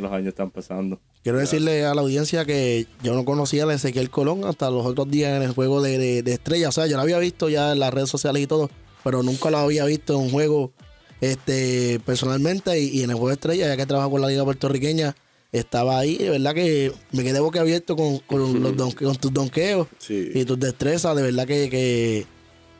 los 0.00 0.12
años 0.12 0.28
están 0.28 0.50
pasando. 0.50 0.98
Quiero 1.22 1.38
decirle 1.38 1.84
a 1.84 1.94
la 1.94 2.00
audiencia 2.00 2.44
que 2.44 2.86
yo 3.02 3.14
no 3.14 3.24
conocía 3.24 3.64
a 3.64 3.72
Ezequiel 3.74 4.10
Colón 4.10 4.44
hasta 4.44 4.70
los 4.70 4.84
otros 4.86 5.10
días 5.10 5.36
en 5.36 5.42
el 5.42 5.52
juego 5.52 5.80
de, 5.82 5.98
de, 5.98 6.22
de 6.22 6.32
estrella. 6.32 6.68
O 6.68 6.72
sea, 6.72 6.86
yo 6.86 6.96
lo 6.96 7.02
había 7.02 7.18
visto 7.18 7.48
ya 7.48 7.72
en 7.72 7.78
las 7.78 7.92
redes 7.94 8.10
sociales 8.10 8.42
y 8.42 8.46
todo, 8.46 8.70
pero 9.04 9.22
nunca 9.22 9.50
lo 9.50 9.58
había 9.58 9.84
visto 9.84 10.14
en 10.14 10.20
un 10.20 10.30
juego 10.30 10.72
este, 11.20 12.00
personalmente. 12.04 12.78
Y, 12.80 12.88
y 12.88 13.02
en 13.02 13.10
el 13.10 13.14
juego 13.16 13.28
de 13.28 13.34
estrella, 13.34 13.68
ya 13.68 13.76
que 13.76 13.86
trabajo 13.86 14.10
con 14.10 14.20
la 14.20 14.28
Liga 14.28 14.44
Puertorriqueña, 14.44 15.14
estaba 15.52 15.98
ahí. 15.98 16.16
De 16.18 16.30
verdad 16.30 16.54
que 16.54 16.92
me 17.12 17.22
quedé 17.22 17.38
boquiabierto 17.40 17.94
con, 17.96 18.18
con, 18.20 18.40
los 18.62 18.72
donque- 18.76 19.04
con 19.04 19.16
tus 19.16 19.32
donqueos 19.32 19.86
Sí. 19.98 20.30
y 20.34 20.44
tus 20.44 20.58
destrezas. 20.58 21.14
De 21.14 21.22
verdad 21.22 21.46
que, 21.46 21.68
que 21.70 22.26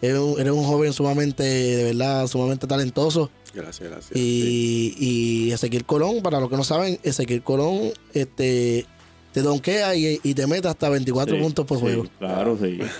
eres, 0.00 0.18
un, 0.18 0.40
eres 0.40 0.52
un 0.52 0.64
joven 0.64 0.92
sumamente, 0.92 1.42
de 1.44 1.84
verdad, 1.84 2.26
sumamente 2.26 2.66
talentoso. 2.66 3.30
Gracias, 3.54 3.90
gracias. 3.90 4.10
sí. 4.18 4.94
Y, 4.98 5.46
y 5.48 5.52
Ezequiel 5.52 5.84
Colón, 5.84 6.22
para 6.22 6.40
los 6.40 6.48
que 6.48 6.56
no 6.56 6.64
saben, 6.64 6.98
Ezequiel 7.02 7.42
Colón 7.42 7.90
este, 8.14 8.86
te 9.32 9.42
donkea 9.42 9.94
y, 9.94 10.20
y 10.22 10.34
te 10.34 10.46
mete 10.46 10.68
hasta 10.68 10.88
24 10.88 11.36
Sí, 11.36 11.42
puntos 11.42 11.66
por 11.66 11.78
sí, 11.78 11.82
juego. 11.82 12.06
Claro, 12.18 12.58
sí. 12.60 12.78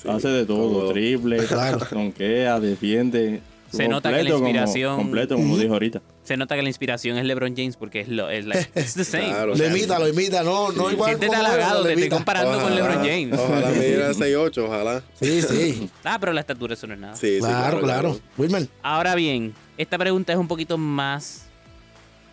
Sí, 0.00 0.06
Hace 0.08 0.28
de 0.28 0.46
todo, 0.46 0.70
todo. 0.82 0.92
triple, 0.92 1.38
Claro. 1.48 1.80
donquea, 1.90 2.60
defiende. 2.60 3.40
Se 3.72 3.88
nota 3.88 4.10
que 4.10 4.22
la 4.22 4.30
Completo, 4.30 4.36
como- 4.38 4.48
inspiración- 4.48 4.96
completo, 4.96 5.34
como 5.34 5.58
dijo 5.58 5.72
ahorita. 5.72 6.00
Se 6.22 6.36
nota 6.36 6.54
que 6.54 6.62
la 6.62 6.68
inspiración 6.68 7.18
es 7.18 7.24
LeBron 7.24 7.56
James 7.56 7.76
porque 7.76 8.02
es 8.02 8.08
lo 8.08 8.30
es 8.30 8.46
like, 8.46 8.70
it's 8.80 8.94
the 8.94 9.04
same. 9.04 9.24
Claro. 9.26 9.56
Lo 9.56 9.66
imita, 9.66 9.98
lo 9.98 10.06
imita, 10.08 10.44
no, 10.44 10.70
no 10.70 10.88
igual. 10.92 11.10
Siéntete 11.16 11.34
halagado, 11.34 11.82
te 11.82 11.94
estoy 11.94 12.08
comparando 12.10 12.60
con 12.62 12.76
LeBron 12.76 12.98
James. 12.98 13.32
Ojalá 13.40 13.70
me 13.70 13.84
diera 13.84 14.12
6'8, 14.12 14.58
ojalá. 14.58 15.02
Sí, 15.20 15.42
sí, 15.42 15.90
Ah, 16.04 16.18
pero 16.20 16.32
la 16.32 16.42
estatura 16.42 16.74
eso 16.74 16.86
no 16.86 16.94
es 16.94 17.00
nada. 17.00 17.16
Sí, 17.16 17.32
sí, 17.34 17.38
claro, 17.40 17.80
claro. 17.80 18.20
Wilmer, 18.38 18.68
Ahora 18.84 19.16
bien, 19.16 19.52
esta 19.78 19.96
pregunta 19.96 20.32
es 20.32 20.38
un 20.38 20.48
poquito 20.48 20.76
más 20.76 21.46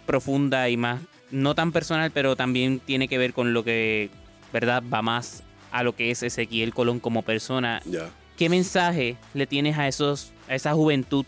profunda 0.05 0.67
y 0.67 0.77
más, 0.77 1.01
no 1.31 1.55
tan 1.55 1.71
personal, 1.71 2.12
pero 2.12 2.36
también 2.36 2.79
tiene 2.79 3.08
que 3.08 3.17
ver 3.17 3.34
con 3.34 3.53
lo 3.53 3.63
que, 3.63 4.10
¿verdad? 4.51 4.84
Va 4.93 5.01
más 5.01 5.43
a 5.71 5.84
lo 5.84 5.95
que 5.95 6.12
es 6.12 6.23
Ezequiel 6.23 6.73
Colón 6.73 6.99
como 6.99 7.21
persona. 7.21 7.81
Ya. 7.86 8.10
¿Qué 8.38 8.49
mensaje 8.49 9.15
le 9.34 9.47
tienes 9.47 9.77
a 9.77 9.88
esos, 9.88 10.31
a 10.49 10.55
esa 10.55 10.73
juventud 10.73 11.25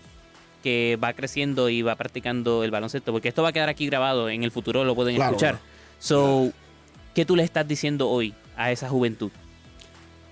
que 0.63 0.97
va 1.01 1.13
creciendo 1.13 1.69
y 1.69 1.83
va 1.83 1.95
practicando 1.95 2.63
el 2.63 2.71
baloncesto? 2.71 3.11
Porque 3.11 3.29
esto 3.29 3.43
va 3.43 3.49
a 3.49 3.53
quedar 3.53 3.69
aquí 3.69 3.85
grabado, 3.85 4.29
en 4.29 4.43
el 4.43 4.51
futuro 4.51 4.83
lo 4.83 4.95
pueden 4.95 5.15
Claro, 5.15 5.31
escuchar. 5.31 5.59
So, 5.99 6.51
¿qué 7.13 7.25
tú 7.25 7.35
le 7.35 7.43
estás 7.43 7.67
diciendo 7.67 8.09
hoy 8.09 8.33
a 8.55 8.71
esa 8.71 8.89
juventud? 8.89 9.31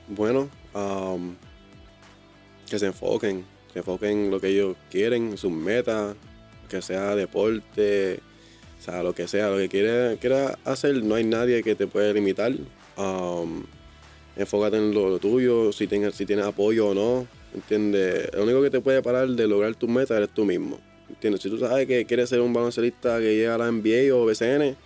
Bueno, 0.08 0.50
um, 0.74 1.36
que 2.70 2.78
se 2.80 2.88
enfoquen, 2.88 3.46
que 3.76 3.80
enfoquen 3.80 4.26
en 4.26 4.32
lo 4.32 4.40
que 4.40 4.48
ellos 4.48 4.78
quieren, 4.90 5.38
sus 5.38 5.52
metas, 5.52 6.16
que 6.70 6.82
sea 6.82 7.14
deporte, 7.14 8.22
o 8.80 8.82
sea, 8.82 9.04
lo 9.04 9.14
que 9.14 9.28
sea, 9.28 9.50
lo 9.50 9.58
que 9.58 9.68
quiera, 9.68 10.16
quiera 10.16 10.58
hacer, 10.64 11.04
no 11.04 11.16
hay 11.16 11.26
nadie 11.26 11.62
que 11.62 11.76
te 11.76 11.86
puede 11.86 12.14
limitar. 12.14 12.54
Um, 12.96 13.66
enfócate 14.38 14.78
en 14.78 14.94
lo, 14.94 15.10
lo 15.10 15.20
tuyo, 15.20 15.74
si 15.74 15.88
tienes, 15.88 16.16
si 16.16 16.26
tienes 16.26 16.46
apoyo 16.46 16.88
o 16.88 16.94
no, 16.94 17.28
¿entiendes? 17.54 18.34
Lo 18.34 18.44
único 18.44 18.62
que 18.62 18.70
te 18.70 18.80
puede 18.80 19.02
parar 19.02 19.28
de 19.28 19.46
lograr 19.46 19.76
tus 19.76 19.90
metas 19.90 20.16
eres 20.16 20.30
tú 20.30 20.46
mismo, 20.46 20.80
¿entiendes? 21.10 21.42
Si 21.42 21.50
tú 21.50 21.60
sabes 21.60 21.86
que 21.86 22.06
quieres 22.06 22.30
ser 22.30 22.40
un 22.40 22.54
baloncelista 22.54 23.20
que 23.20 23.36
llega 23.36 23.56
a 23.56 23.58
la 23.58 23.70
NBA 23.70 24.16
o 24.16 24.26
BCN, 24.26 24.78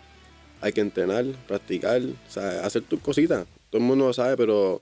hay 0.61 0.73
que 0.73 0.81
entrenar, 0.81 1.25
practicar, 1.47 2.01
o 2.01 2.31
sea, 2.31 2.65
hacer 2.65 2.81
tus 2.81 2.99
cositas. 3.01 3.45
Todo 3.69 3.81
el 3.83 3.87
mundo 3.87 4.07
lo 4.07 4.13
sabe, 4.13 4.35
pero 4.35 4.81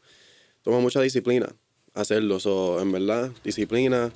toma 0.63 0.79
mucha 0.79 1.01
disciplina 1.01 1.53
hacerlo. 1.97 2.39
So, 2.39 2.79
en 2.81 2.91
verdad, 2.91 3.31
disciplina 3.43 4.11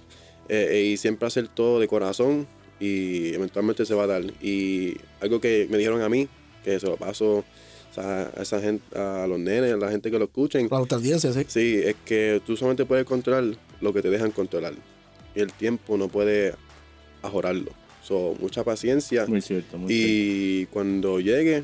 eh, 0.50 0.70
eh, 0.72 0.84
y 0.84 0.98
siempre 0.98 1.28
hacer 1.28 1.48
todo 1.48 1.80
de 1.80 1.88
corazón 1.88 2.48
y 2.80 3.34
eventualmente 3.34 3.86
se 3.86 3.94
va 3.94 4.04
a 4.04 4.08
dar. 4.08 4.24
Y 4.42 4.96
algo 5.20 5.40
que 5.42 5.68
me 5.70 5.78
dijeron 5.78 6.02
a 6.02 6.10
mí, 6.10 6.28
que 6.64 6.80
se 6.80 6.88
lo 6.88 6.98
paso 6.98 7.44
o 7.92 7.94
sea, 7.94 8.32
a 8.36 8.42
esa 8.42 8.62
gente, 8.62 8.98
a 8.98 9.28
los 9.28 9.38
nenes, 9.38 9.74
a 9.74 9.78
la 9.78 9.92
gente 9.92 10.10
que 10.10 10.18
lo 10.18 10.26
escuchen, 10.26 10.68
nuestra 10.70 10.98
audiencia, 10.98 11.34
sí. 11.34 11.46
sí, 11.48 11.82
es 11.84 11.96
que 12.06 12.42
tú 12.46 12.56
solamente 12.56 12.86
puedes 12.86 13.06
controlar 13.06 13.58
lo 13.82 13.94
que 13.94 14.02
te 14.02 14.10
dejan 14.10 14.32
controlar. 14.32 14.74
Y 15.36 15.42
el 15.42 15.52
tiempo 15.52 15.98
no 15.98 16.08
puede 16.08 16.56
ajorarlo. 17.22 17.72
So, 18.02 18.36
mucha 18.40 18.64
paciencia. 18.64 19.26
Muy 19.28 19.42
cierto, 19.42 19.78
muy 19.78 19.94
cierto. 19.94 20.10
Y 20.10 20.66
cuando 20.68 21.20
llegue, 21.20 21.64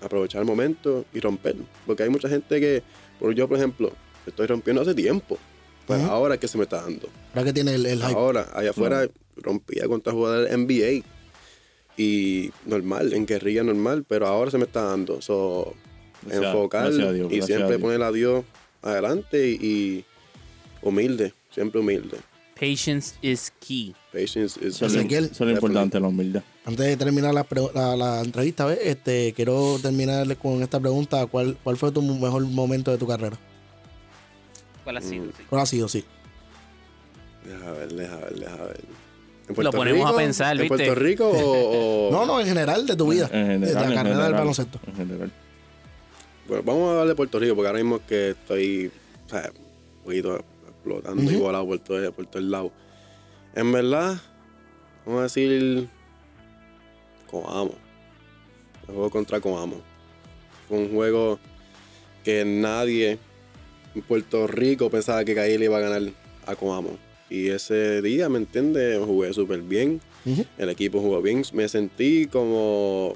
aprovechar 0.00 0.40
el 0.40 0.46
momento 0.46 1.04
y 1.12 1.20
romper. 1.20 1.56
Porque 1.86 2.02
hay 2.02 2.10
mucha 2.10 2.28
gente 2.28 2.60
que, 2.60 2.82
por 3.20 3.34
yo 3.34 3.46
por 3.46 3.56
ejemplo, 3.56 3.92
estoy 4.26 4.46
rompiendo 4.46 4.82
hace 4.82 4.94
tiempo. 4.94 5.38
Pero 5.86 6.00
Ujú. 6.00 6.10
ahora 6.10 6.34
es 6.34 6.40
que 6.40 6.48
se 6.48 6.58
me 6.58 6.64
está 6.64 6.82
dando. 6.82 7.08
Ahora 7.32 7.44
que 7.44 7.52
tiene 7.52 7.74
el, 7.74 7.86
el 7.86 8.00
hype. 8.00 8.12
Ahora, 8.18 8.48
allá 8.54 8.70
afuera 8.70 9.08
rompía 9.36 9.86
contra 9.86 10.12
jugadores 10.12 10.56
NBA. 10.56 11.04
Y 11.98 12.50
normal, 12.66 13.12
en 13.14 13.24
guerrilla 13.26 13.62
normal, 13.62 14.04
pero 14.06 14.26
ahora 14.26 14.50
se 14.50 14.58
me 14.58 14.64
está 14.64 14.82
dando. 14.82 15.22
So, 15.22 15.74
Gracias- 16.22 16.44
enfocar 16.44 16.84
gracias 16.88 17.08
a 17.08 17.12
Dios, 17.12 17.32
y 17.32 17.40
a 17.40 17.46
siempre 17.46 17.68
Dios. 17.68 17.80
poner 17.80 18.02
a 18.02 18.12
Dios 18.12 18.44
adelante 18.82 19.48
y, 19.48 19.54
y 19.66 20.04
humilde, 20.82 21.32
siempre 21.50 21.80
humilde. 21.80 22.18
Patience 22.58 23.14
is 23.22 23.52
key. 23.66 23.94
Patience 24.12 24.58
is 24.60 24.76
Eso 24.76 24.86
es 24.86 24.92
lo- 24.94 24.98
Ezequiel. 25.00 25.24
eso 25.26 25.34
es 25.34 25.40
lo 25.40 25.50
importante, 25.52 26.00
la 26.00 26.08
humildad. 26.08 26.42
Antes 26.64 26.86
de 26.86 26.96
terminar 26.96 27.32
la, 27.34 27.44
pre- 27.44 27.68
la, 27.74 27.96
la 27.96 28.20
entrevista, 28.22 28.64
¿ves? 28.66 28.78
Este, 28.82 29.32
quiero 29.34 29.78
terminar 29.80 30.36
con 30.38 30.62
esta 30.62 30.80
pregunta. 30.80 31.24
¿Cuál, 31.26 31.56
¿Cuál 31.62 31.76
fue 31.76 31.92
tu 31.92 32.02
mejor 32.02 32.42
momento 32.46 32.90
de 32.90 32.98
tu 32.98 33.06
carrera? 33.06 33.38
¿Cuál 34.86 34.98
ha 34.98 35.00
sido? 35.00 35.24
Mm. 35.24 35.32
Sí. 35.36 35.42
¿Cuál 35.50 35.62
ha 35.62 35.66
sido? 35.66 35.88
Sí. 35.88 36.04
Deja 37.44 37.70
ver, 37.72 37.92
deja 37.92 38.16
ver, 38.18 38.34
deja 38.34 38.56
ver. 38.64 38.80
¿En 39.48 39.64
Lo 39.64 39.72
ponemos 39.72 40.08
a 40.12 40.16
pensar, 40.16 40.52
¿En 40.56 40.62
¿viste? 40.62 40.76
Puerto 40.76 40.94
Rico 40.94 41.28
o...? 41.28 42.08
o- 42.08 42.10
No, 42.12 42.24
no, 42.24 42.38
en 42.40 42.46
general 42.46 42.86
de 42.86 42.94
tu 42.96 43.08
vida. 43.10 43.28
En 43.32 43.60
de 43.60 43.66
general, 43.66 43.74
la 43.74 43.80
en 43.88 43.94
carrera 43.94 44.02
del 44.04 44.14
general, 44.16 44.32
baloncesto. 44.34 44.80
En 44.86 44.94
general. 44.96 45.32
Bueno, 46.46 46.62
vamos 46.64 46.86
a 46.88 46.90
hablar 46.92 47.08
de 47.08 47.14
Puerto 47.16 47.38
Rico, 47.40 47.54
porque 47.56 47.66
ahora 47.66 47.78
mismo 47.80 47.96
es 47.96 48.02
que 48.02 48.30
estoy, 48.30 48.92
o 49.26 49.28
sea, 49.28 49.50
un 49.98 50.04
poquito 50.04 50.36
explotando 50.68 51.22
y 51.30 51.34
Ujú. 51.34 51.44
volado 51.44 51.66
por 51.66 51.78
todo, 51.80 52.12
por 52.12 52.26
todo 52.26 52.38
el 52.38 52.50
lado. 52.52 52.72
En 53.56 53.72
verdad, 53.72 54.16
vamos 55.04 55.20
a 55.20 55.22
decir, 55.24 55.88
Coamo. 57.28 57.74
El 58.88 58.94
juego 58.94 59.10
contra 59.10 59.40
Coamo. 59.40 59.80
Fue 60.68 60.78
un 60.78 60.92
juego 60.92 61.38
que 62.24 62.44
nadie 62.44 63.18
Puerto 64.02 64.46
Rico 64.46 64.90
pensaba 64.90 65.24
que 65.24 65.34
Caí 65.34 65.56
le 65.58 65.66
iba 65.66 65.76
a 65.78 65.80
ganar 65.80 66.02
a 66.46 66.56
Coamo. 66.56 66.96
Y 67.28 67.48
ese 67.48 68.02
día, 68.02 68.28
¿me 68.28 68.38
entiendes? 68.38 68.98
Jugué 69.04 69.32
súper 69.32 69.60
bien. 69.62 70.00
El 70.58 70.68
equipo 70.70 71.00
jugó 71.00 71.20
bien. 71.22 71.42
Me 71.52 71.68
sentí 71.68 72.26
como. 72.26 73.14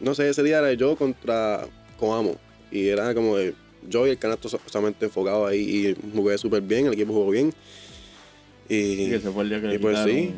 No 0.00 0.14
sé, 0.14 0.28
ese 0.30 0.42
día 0.42 0.58
era 0.58 0.72
yo 0.72 0.96
contra 0.96 1.66
Coamo. 1.98 2.36
Y 2.72 2.88
era 2.88 3.14
como 3.14 3.36
de 3.36 3.54
yo 3.88 4.06
y 4.06 4.10
el 4.10 4.18
canasto 4.18 4.48
so- 4.48 4.60
solamente 4.66 5.06
enfocado 5.06 5.46
ahí. 5.46 5.60
Y 5.88 5.96
jugué 6.16 6.38
súper 6.38 6.62
bien. 6.62 6.86
El 6.86 6.94
equipo 6.94 7.12
jugó 7.12 7.30
bien. 7.30 7.52
Y. 8.68 9.12
Ese 9.12 9.30
fue 9.30 9.42
el 9.44 9.48
día 9.50 9.60
que 9.60 9.66
y 9.66 9.70
le 9.70 9.78
pues 9.80 9.96
quitaron, 9.98 10.16
sí. 10.16 10.32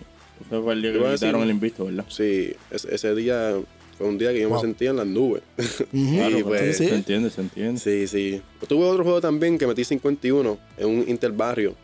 ese 0.47 0.61
fue 0.63 0.73
el 0.75 0.83
día 0.83 0.93
que 0.93 0.99
le 0.99 1.05
quitaron 1.15 1.41
decir- 1.41 1.43
el 1.45 1.51
invicto, 1.51 1.85
¿verdad? 1.87 2.05
Sí, 2.09 2.53
ese, 2.71 2.95
ese 2.95 3.15
día 3.15 3.55
fue 3.97 4.07
un 4.09 4.19
día 4.19 4.33
que 4.33 4.41
yo 4.41 4.49
Wow. 4.49 4.57
me 4.59 4.63
sentía 4.63 4.91
en 4.91 4.97
las 4.97 5.07
nubes. 5.07 5.43
Claro, 5.91 6.39
Y 6.39 6.43
pues- 6.43 6.77
Sí, 6.77 6.85
sí. 6.85 6.89
se 6.91 6.95
entiende, 6.95 7.31
se 7.31 7.41
entiende. 7.41 7.81
Sí, 7.81 8.07
sí. 8.07 8.43
Pues 8.59 8.69
tuve 8.69 8.85
otro 8.85 9.03
juego 9.05 9.21
también 9.21 9.59
que 9.59 9.67
metí 9.67 9.85
51 9.85 10.59
en 10.79 10.87
un 10.89 11.05
interbarrio. 11.09 11.75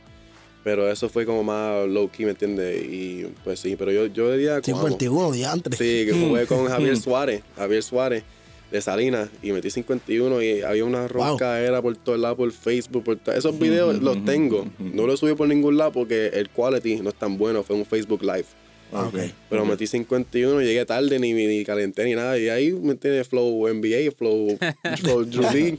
Pero 0.64 0.90
eso 0.90 1.08
fue 1.08 1.24
como 1.24 1.42
más 1.44 1.86
low 1.88 2.10
key, 2.10 2.24
¿me 2.26 2.32
entiendes? 2.32 2.82
Y 2.84 3.26
pues 3.44 3.60
sí, 3.60 3.76
pero 3.76 3.90
yo, 3.92 4.06
yo 4.06 4.30
diría. 4.32 4.60
Coamo. 4.60 4.82
51 4.88 5.32
diantres. 5.32 5.78
Sí, 5.78 6.04
que 6.06 6.12
jugué 6.12 6.46
con 6.46 6.66
Javier 6.68 6.96
Suárez, 6.96 7.42
Javier 7.56 7.82
Suárez 7.82 8.24
de 8.70 8.82
Salinas 8.82 9.30
y 9.42 9.52
metí 9.52 9.70
51 9.70 10.42
y 10.42 10.60
había 10.60 10.84
una 10.84 11.08
roncaera 11.08 11.80
por 11.80 11.96
todos 11.96 12.18
lados, 12.18 12.36
por 12.36 12.52
Facebook, 12.52 13.02
por 13.02 13.18
esos 13.34 13.58
videos 13.58 14.02
los 14.02 14.22
tengo. 14.26 14.66
No 14.78 15.06
los 15.06 15.20
subí 15.20 15.34
por 15.34 15.48
ningún 15.48 15.78
lado 15.78 15.92
porque 15.92 16.26
el 16.34 16.50
quality 16.50 16.96
no 16.96 17.08
es 17.10 17.14
tan 17.14 17.38
bueno, 17.38 17.62
fue 17.62 17.74
un 17.76 17.86
Facebook 17.86 18.20
Live. 18.22 18.44
Ah, 18.92 19.06
ok. 19.06 19.18
Pero 19.50 19.64
metí 19.64 19.86
51, 19.86 20.60
llegué 20.62 20.84
tarde, 20.86 21.18
ni, 21.18 21.32
ni 21.32 21.64
calenté 21.64 22.04
ni 22.04 22.14
nada. 22.14 22.38
Y 22.38 22.48
ahí 22.48 22.72
me 22.72 22.94
tiene 22.94 23.22
Flow 23.24 23.68
NBA, 23.68 24.12
Flow, 24.16 24.58
flow 25.00 25.24
Drew 25.24 25.78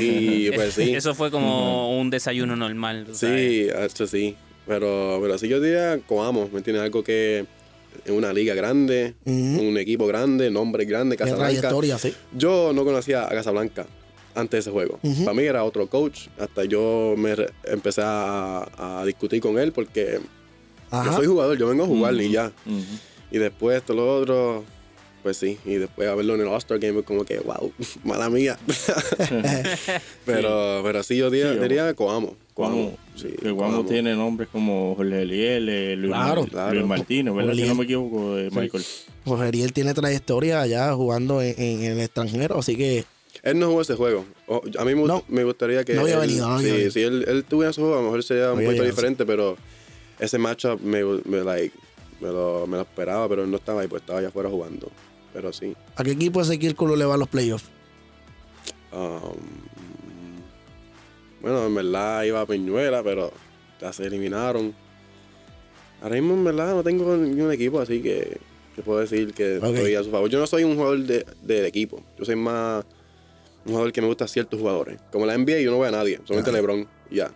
y 0.00 0.50
pues 0.52 0.74
sí. 0.74 0.94
Eso 0.94 1.14
fue 1.14 1.30
como 1.30 1.98
un 2.00 2.10
desayuno 2.10 2.56
normal. 2.56 3.06
Sí, 3.12 3.68
hecho 3.84 4.06
sí. 4.06 4.36
Pero, 4.66 5.18
pero 5.22 5.38
sí 5.38 5.48
yo 5.48 5.60
diría 5.60 5.98
Coamo, 6.06 6.48
¿me 6.52 6.58
entiendes? 6.58 6.82
Algo 6.84 7.02
que 7.02 7.46
en 8.04 8.14
una 8.14 8.32
liga 8.32 8.54
grande, 8.54 9.14
un 9.24 9.76
equipo 9.78 10.06
grande, 10.06 10.50
nombre 10.50 10.84
grande, 10.84 11.16
Casablanca. 11.16 11.52
trayectoria, 11.52 11.98
sí. 11.98 12.14
Yo 12.36 12.72
no 12.74 12.84
conocía 12.84 13.24
a 13.24 13.28
Casablanca 13.30 13.86
antes 14.34 14.52
de 14.52 14.58
ese 14.58 14.70
juego. 14.70 14.98
Ujú. 15.02 15.24
Para 15.24 15.34
mí 15.34 15.42
era 15.44 15.64
otro 15.64 15.86
coach. 15.88 16.28
Hasta 16.38 16.64
yo 16.64 17.14
me 17.16 17.34
empecé 17.64 18.02
a, 18.04 19.00
a 19.00 19.04
discutir 19.06 19.40
con 19.40 19.58
él 19.58 19.72
porque 19.72 20.20
yo 20.90 20.96
Ajá. 20.98 21.12
soy 21.16 21.26
jugador, 21.26 21.58
yo 21.58 21.68
vengo 21.68 21.84
a 21.84 21.86
jugar 21.86 22.14
y 22.14 22.30
ya. 22.30 22.52
Ujú. 22.66 22.82
Y 23.30 23.38
después 23.38 23.76
esto, 23.76 23.92
lo 23.94 24.16
otro, 24.16 24.64
pues 25.22 25.36
sí. 25.36 25.58
Y 25.64 25.74
después 25.74 26.08
a 26.08 26.14
verlo 26.14 26.34
en 26.34 26.40
el 26.42 26.48
All-Star 26.48 26.78
Game, 26.78 27.02
como 27.02 27.24
que, 27.24 27.38
wow, 27.40 27.72
mala 28.04 28.30
mía. 28.30 28.58
pero, 30.24 30.80
pero 30.84 31.02
sí, 31.02 31.16
yo 31.16 31.30
diría, 31.30 31.52
Sí, 31.54 31.58
diría 31.58 31.94
Coamo. 31.94 32.36
Coamo. 32.54 32.96
Sí, 33.14 33.28
que 33.40 33.50
Guamo 33.50 33.84
tiene 33.84 34.14
nombres 34.14 34.48
como 34.50 34.94
Jorge 34.96 35.22
Eliel, 35.22 35.68
eh, 35.68 35.96
Luis, 35.96 36.12
Claro, 36.12 36.42
Mar- 36.42 36.50
claro. 36.50 36.74
Luis 36.74 36.86
Martínez, 36.86 37.34
¿verdad? 37.34 37.50
Jorge 37.50 37.62
Si 37.62 37.68
no 37.68 37.72
Eliel. 37.72 37.76
me 37.78 37.84
equivoco, 37.84 38.34
de 38.36 38.50
Michael. 38.50 38.84
Pues 39.24 39.40
Ariel 39.40 39.72
tiene 39.72 39.94
trayectoria 39.94 40.60
allá 40.62 40.92
jugando 40.94 41.42
en, 41.42 41.54
en- 41.60 41.82
en 41.84 41.92
el 41.92 42.00
extranjero, 42.00 42.58
así 42.58 42.76
que 42.76 43.04
Él 43.42 43.58
no 43.58 43.66
jugó 43.68 43.82
ese 43.82 43.94
juego. 43.94 44.24
O- 44.46 44.62
a 44.78 44.84
mí 44.84 44.94
me, 44.94 45.02
No. 45.04 45.22
me 45.28 45.44
gustaría 45.44 45.84
que. 45.84 45.94
No 45.94 46.00
había 46.02 46.14
él- 46.14 46.20
venido, 46.22 46.48
no 46.48 46.54
había 46.56 46.66
sí, 46.68 46.72
venido. 46.72 46.90
si 46.92 47.00
él, 47.02 47.24
él 47.28 47.44
tuviera 47.44 47.70
ese 47.70 47.80
juego, 47.80 47.94
a 47.96 47.98
lo 47.98 48.04
mejor 48.04 48.22
sería 48.24 48.52
un 48.52 48.64
poquito 48.64 48.82
diferente, 48.84 49.24
pero 49.26 49.56
ese 50.18 50.38
matchup 50.38 50.80
me, 50.80 51.02
me, 51.24 51.42
like, 51.44 51.74
me, 52.20 52.28
lo, 52.28 52.66
me 52.66 52.76
lo 52.76 52.82
esperaba, 52.82 53.28
pero 53.28 53.46
no 53.46 53.56
estaba 53.56 53.82
ahí, 53.82 53.88
pues 53.88 54.02
estaba 54.02 54.18
allá 54.18 54.28
afuera 54.28 54.48
jugando. 54.48 54.90
Pero 55.32 55.52
sí. 55.52 55.74
¿a 55.96 56.02
qué 56.04 56.12
equipo 56.12 56.40
ese 56.40 56.56
círculo 56.58 56.96
le 56.96 57.04
va 57.04 57.14
a 57.14 57.18
los 57.18 57.28
playoffs? 57.28 57.66
Um, 58.92 59.36
bueno, 61.40 61.66
en 61.66 61.74
verdad 61.74 62.22
iba 62.24 62.40
a 62.40 62.46
Peñuela, 62.46 63.02
pero 63.02 63.32
ya 63.80 63.92
se 63.92 64.04
eliminaron. 64.06 64.74
Ahora 66.02 66.14
mismo, 66.16 66.34
en 66.34 66.44
verdad, 66.44 66.74
no 66.74 66.82
tengo 66.82 67.16
ningún 67.16 67.52
equipo, 67.52 67.80
así 67.80 68.00
que, 68.00 68.38
que 68.74 68.82
puedo 68.82 69.00
decir 69.00 69.32
que 69.34 69.58
Ok. 69.58 69.64
estoy 69.66 69.94
a 69.94 70.02
su 70.02 70.10
favor. 70.10 70.28
Yo 70.30 70.38
no 70.38 70.46
soy 70.46 70.64
un 70.64 70.74
jugador 70.76 71.00
de, 71.00 71.26
del 71.42 71.64
equipo. 71.66 72.02
Yo 72.18 72.24
soy 72.24 72.36
más 72.36 72.84
un 73.64 73.72
jugador 73.72 73.92
que 73.92 74.00
me 74.00 74.06
gusta 74.06 74.24
a 74.24 74.28
ciertos 74.28 74.58
jugadores. 74.58 75.00
Como 75.12 75.26
la 75.26 75.36
NBA, 75.36 75.60
yo 75.60 75.70
no 75.70 75.76
voy 75.76 75.88
a 75.88 75.92
nadie, 75.92 76.20
solamente 76.24 76.50
Ah. 76.50 76.54
LeBron 76.54 76.88
ya. 77.10 77.30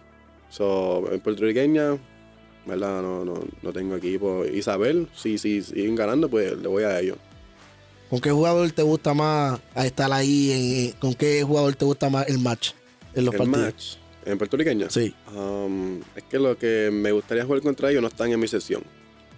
So, 0.48 1.10
en 1.12 1.20
puertorriqueña, 1.20 1.98
verdad, 2.66 3.02
no, 3.02 3.24
no, 3.24 3.34
no 3.62 3.72
tengo 3.72 3.96
equipo. 3.96 4.44
Isabel, 4.44 5.08
si, 5.14 5.38
si 5.38 5.62
siguen 5.62 5.94
ganando, 5.96 6.28
pues 6.28 6.56
le 6.56 6.68
voy 6.68 6.84
a 6.84 7.00
ellos. 7.00 7.16
¿Con 8.10 8.20
qué 8.20 8.30
jugador 8.30 8.70
te 8.72 8.82
gusta 8.82 9.14
más 9.14 9.58
estar 9.74 10.12
ahí? 10.12 10.90
en- 10.92 11.00
¿Con 11.00 11.14
qué 11.14 11.42
jugador 11.42 11.74
te 11.74 11.84
gusta 11.84 12.08
más 12.10 12.28
el 12.28 12.38
match 12.38 12.72
en 13.14 13.24
los 13.24 13.34
El 13.34 13.38
partidos? 13.38 13.60
match, 13.64 13.84
en 14.26 14.38
puertorriqueña. 14.38 14.90
Sí. 14.90 15.14
Um, 15.34 16.00
es 16.14 16.22
que 16.28 16.38
lo 16.38 16.56
que 16.58 16.90
me 16.92 17.10
gustaría 17.12 17.44
jugar 17.44 17.62
contra 17.62 17.90
ellos 17.90 18.02
no 18.02 18.08
están 18.08 18.30
en 18.30 18.38
mi 18.38 18.48
sesión. 18.48 18.82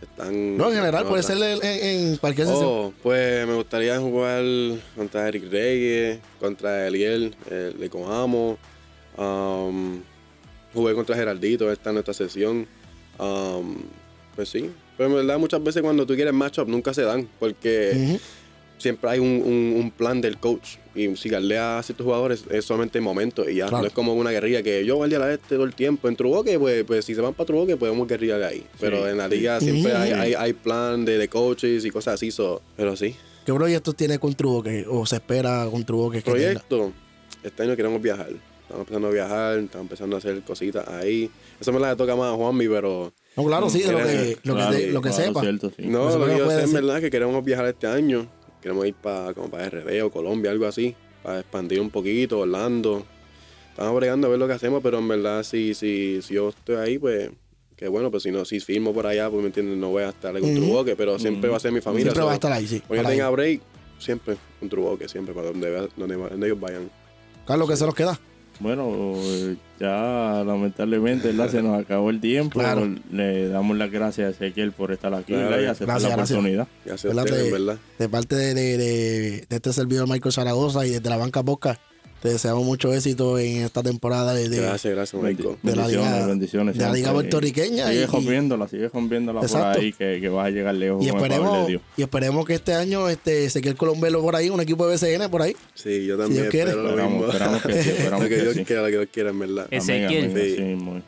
Están. 0.02 0.56
No, 0.56 0.68
en 0.70 0.74
general, 0.76 1.04
no 1.04 1.08
puede 1.10 1.22
ser 1.22 1.38
en, 1.62 2.16
cualquier 2.16 2.46
sesión. 2.48 2.66
Oh, 2.68 2.92
pues 3.02 3.46
me 3.46 3.54
gustaría 3.54 3.98
jugar 4.00 4.42
contra 4.96 5.28
Eric 5.28 5.50
Reyes, 5.50 6.18
contra 6.40 6.86
Eliel, 6.88 7.34
el 7.50 7.78
de 7.78 7.88
Coamo. 7.88 8.58
Um, 9.16 10.00
jugué 10.74 10.94
contra 10.94 11.14
Geraldito, 11.16 11.70
está 11.70 11.90
en 11.90 11.94
nuestra 11.94 12.12
sesión. 12.12 12.66
Um, 13.18 13.76
pues 14.36 14.48
sí. 14.48 14.70
Pero 14.96 15.08
en 15.10 15.16
verdad, 15.16 15.38
muchas 15.38 15.62
veces 15.62 15.82
cuando 15.82 16.06
tú 16.06 16.14
quieres 16.14 16.32
matchup 16.32 16.68
nunca 16.68 16.92
se 16.94 17.02
dan, 17.02 17.28
porque 17.38 17.92
Ujú. 17.96 18.20
siempre 18.78 19.10
hay 19.10 19.18
un, 19.18 19.28
un- 19.44 19.74
un 19.80 19.90
plan 19.90 20.20
del 20.20 20.38
coach. 20.38 20.76
Y 20.96 21.16
si 21.16 21.28
galdea 21.28 21.78
a 21.78 21.82
ciertos 21.82 22.04
jugadores 22.04 22.44
es 22.50 22.64
solamente 22.64 23.00
momento 23.00 23.48
y 23.50 23.56
ya. 23.56 23.66
Claro. 23.66 23.82
No 23.82 23.88
es 23.88 23.92
como 23.92 24.14
una 24.14 24.30
guerrilla 24.30 24.62
que 24.62 24.84
yo 24.84 24.94
guardia 24.96 25.18
a 25.18 25.32
este 25.32 25.56
todo 25.56 25.64
el 25.64 25.74
tiempo. 25.74 26.08
En 26.08 26.14
Truboque, 26.14 26.56
pues, 26.58 26.84
pues 26.84 27.04
si 27.04 27.16
se 27.16 27.20
van 27.20 27.34
para 27.34 27.46
Truboque, 27.48 27.76
podemos 27.76 28.06
guerrillar 28.06 28.40
ahí. 28.44 28.64
Pero 28.78 29.08
en 29.08 29.16
la 29.18 29.26
liga 29.26 29.58
siempre 29.60 29.92
Ujú. 29.92 30.00
hay, 30.00 30.10
hay, 30.12 30.34
hay 30.34 30.52
plan 30.52 31.04
de, 31.04 31.18
de 31.18 31.26
coaches 31.28 31.84
y 31.84 31.90
cosas 31.90 32.14
así. 32.14 32.30
so- 32.30 32.62
pero 32.76 32.94
sí. 32.96 33.16
¿Qué 33.44 33.52
proyectos 33.52 33.96
tiene 33.96 34.18
con 34.20 34.32
Truboque? 34.34 34.86
¿O 34.88 35.04
se 35.04 35.16
espera 35.16 35.66
con 35.70 35.84
Truboque 35.84 36.18
que 36.18 36.30
tenga? 36.30 36.36
Proyecto. 36.60 36.92
Este 37.42 37.62
año 37.64 37.74
queremos 37.76 38.00
viajar. 38.00 38.28
Estamos 38.64 38.80
empezando 38.80 39.08
a 39.08 39.10
viajar, 39.10 39.58
estamos 39.58 39.84
empezando 39.84 40.16
a 40.16 40.18
hacer 40.18 40.42
cositas 40.42 40.88
ahí. 40.88 41.30
Eso 41.60 41.72
me 41.72 41.80
la 41.80 41.94
toca 41.96 42.16
más 42.16 42.32
a 42.32 42.36
Juanmi, 42.36 42.66
pero 42.68 43.12
No, 43.36 43.44
claro, 43.44 43.68
sí, 43.68 43.82
de 43.82 43.92
lo 43.92 43.98
que, 43.98 44.38
lo 44.42 44.54
que, 44.54 44.60
Claro, 44.60 44.76
te- 44.76 44.90
lo 44.90 45.02
que 45.02 45.08
claro, 45.10 45.24
sepa. 45.24 45.40
cierto, 45.42 45.70
sí. 45.76 45.82
no, 45.86 46.08
Eso 46.08 46.18
lo 46.18 46.26
que 46.26 46.38
yo 46.38 46.50
sé 46.50 46.62
en 46.64 46.72
verdad 46.72 46.96
es 46.96 47.02
que 47.02 47.10
queremos 47.10 47.44
viajar 47.44 47.66
este 47.66 47.86
año. 47.86 48.26
Queremos 48.62 48.86
ir 48.86 48.94
para 48.94 49.34
como 49.34 49.50
para 49.50 49.66
RD 49.68 50.02
o 50.02 50.10
Colombia, 50.10 50.50
algo 50.50 50.66
así, 50.66 50.96
para 51.22 51.40
expandir 51.40 51.80
un 51.80 51.90
poquito, 51.90 52.38
Orlando. 52.40 53.04
Estamos 53.68 53.94
bregando 53.96 54.28
a 54.28 54.30
ver 54.30 54.38
lo 54.38 54.46
que 54.46 54.54
hacemos, 54.54 54.82
pero 54.82 54.98
en 54.98 55.08
verdad 55.08 55.42
si, 55.42 55.74
si, 55.74 56.22
si 56.22 56.34
yo 56.34 56.48
estoy 56.48 56.76
ahí, 56.76 56.98
pues 56.98 57.30
que 57.76 57.88
bueno, 57.88 58.10
pues 58.10 58.22
si 58.22 58.30
no, 58.30 58.44
si 58.46 58.60
firmo 58.60 58.94
por 58.94 59.06
allá, 59.06 59.28
pues 59.28 59.42
me 59.42 59.48
entiendes, 59.48 59.76
no 59.76 59.88
voy 59.90 60.04
a 60.04 60.08
estar 60.10 60.32
con 60.32 60.44
Ujú. 60.44 60.54
Truboque, 60.54 60.96
pero 60.96 61.18
siempre 61.18 61.50
va 61.50 61.56
a 61.58 61.60
ser 61.60 61.72
mi 61.72 61.80
familia. 61.82 62.04
Siempre 62.12 62.24
va 62.24 62.30
a 62.30 62.34
estar 62.34 62.52
ahí, 62.52 62.66
sí. 62.66 62.80
Cuando 62.86 63.02
yo 63.02 63.08
tenga 63.10 63.28
break, 63.30 63.60
siempre 63.98 64.36
un 64.62 64.68
Truboque, 64.70 65.08
siempre, 65.08 65.34
para 65.34 65.48
donde, 65.48 65.70
donde, 65.96 66.16
donde 66.16 66.46
ellos 66.46 66.60
vayan. 66.60 66.88
Carlos, 67.46 67.68
¿qué 67.68 67.76
se 67.76 67.84
nos 67.84 67.94
queda? 67.94 68.18
Bueno, 68.60 69.14
ya 69.80 70.42
lamentablemente 70.46 71.28
¿verdad? 71.28 71.50
se 71.50 71.62
nos 71.62 71.80
acabó 71.80 72.10
el 72.10 72.20
tiempo. 72.20 72.58
Claro. 72.60 72.88
Le 73.12 73.48
damos 73.48 73.76
las 73.76 73.90
gracias 73.90 74.28
a 74.28 74.30
Ezequiel 74.30 74.72
por 74.72 74.92
estar 74.92 75.12
aquí 75.12 75.32
y 75.32 75.36
aceptar 75.36 75.58
Gracias, 75.60 75.84
la 75.84 76.16
gracias. 76.16 76.30
oportunidad. 76.38 76.68
Gracias 76.84 77.04
a 77.04 77.08
¿Verdad? 77.08 77.24
ustedes, 77.24 77.42
Te- 77.42 77.48
en 77.56 77.66
verdad. 77.66 77.80
De 77.98 78.08
parte 78.08 78.36
de- 78.36 78.54
de 78.56 79.46
este 79.50 79.72
servidor 79.72 80.08
Michael 80.08 80.32
Zaragoza 80.32 80.86
y 80.86 80.90
desde 80.90 81.10
la 81.10 81.16
banca 81.16 81.40
Boca, 81.40 81.78
Te 82.24 82.30
deseamos 82.30 82.64
mucho 82.64 82.90
éxito 82.94 83.38
en 83.38 83.64
esta 83.64 83.82
temporada 83.82 84.32
de, 84.32 84.48
de- 84.48 84.56
Gracias, 84.62 84.94
gracias, 84.94 85.22
Michael. 85.22 85.56
de 85.62 85.76
la 85.76 85.82
bendiciones, 85.82 86.10
liga- 86.14 86.26
bendiciones. 86.26 86.78
de 86.78 86.82
la 86.86 86.92
liga 86.94 87.12
puertorriqueña 87.12 87.88
Sigue 87.88 88.06
rompiéndola, 88.06 88.66
sigue 88.66 88.88
rompiéndola 88.88 89.40
por 89.42 89.56
ahí, 89.60 89.92
que, 89.92 90.20
que 90.22 90.28
vas 90.30 90.46
a 90.46 90.50
llegar 90.50 90.74
lejos 90.74 91.04
y 91.04 91.08
el 91.10 91.14
esperemos, 91.16 91.66
Dios. 91.68 91.82
y 91.98 92.00
esperemos 92.02 92.46
que 92.46 92.54
este 92.54 92.72
año 92.72 93.10
este 93.10 93.44
Ezequiel 93.44 93.76
Colombelo 93.76 94.22
por 94.22 94.36
ahí, 94.36 94.48
un 94.48 94.58
equipo 94.62 94.86
de 94.88 94.94
BCN 94.96 95.28
por 95.30 95.42
ahí. 95.42 95.54
Sí, 95.74 96.06
yo 96.06 96.16
también 96.16 96.44
Dios 96.44 96.50
quiere. 96.50 96.70
espero 96.70 96.82
lo 96.84 96.88
Esperamos, 96.92 97.12
mismo. 97.18 97.26
esperamos 97.30 97.62
que 97.62 97.82
sí, 97.82 97.90
esperamos 97.90 98.22
lo 98.22 98.28
que 98.30 98.34
que 98.36 98.40
Dios 98.42 98.54
sí. 98.54 98.64
quiera, 98.64 98.80
lo 98.82 98.86
que 98.88 98.92
Dios 98.96 99.08
quiera, 99.12 99.28
en 99.30 99.38
verdad. 99.40 99.66
Ezequiel. 99.70 101.02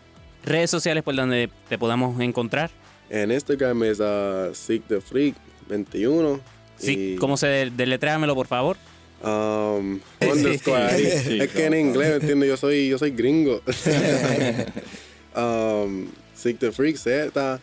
Redes 0.45 0.71
sociales 0.71 1.03
por 1.03 1.17
donde 1.17 1.49
te 1.71 1.79
podamos 1.79 2.21
encontrar. 2.21 2.71
En 3.09 3.33
Instagram 3.33 3.83
es 3.85 4.01
uh, 4.01 4.53
Seek 4.55 4.83
the 4.89 5.01
Freak 5.01 5.35
21. 5.69 6.41
Sí, 6.77 7.13
y, 7.15 7.17
¿Cómo 7.17 7.39
se 7.39 7.47
de- 7.47 7.71
deletréamelo, 7.71 8.35
por 8.35 8.47
favor? 8.47 8.77
Um. 9.23 10.01
Sí, 10.21 11.39
es 11.41 11.51
que 11.51 11.65
en 11.67 11.75
inglés, 11.75 12.11
¿me 12.11 12.17
entiendes? 12.17 12.49
Yo 12.51 12.57
soy, 12.57 12.89
yo 12.89 12.99
soy 12.99 13.11
gringo. 13.13 13.61
um, 15.37 16.09
Seek 16.35 16.59
the 16.59 16.71
Freak, 16.73 16.97
Z, 16.97 17.61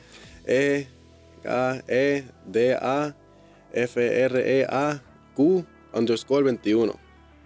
E, 0.48 0.88
A, 1.46 1.82
E, 1.88 2.24
D, 2.46 2.74
A, 2.76 3.16
F, 3.72 3.98
R, 4.26 4.60
E, 4.62 4.66
A, 4.70 5.02
Q, 5.36 5.64
underscore 5.94 6.44
21. 6.44 6.94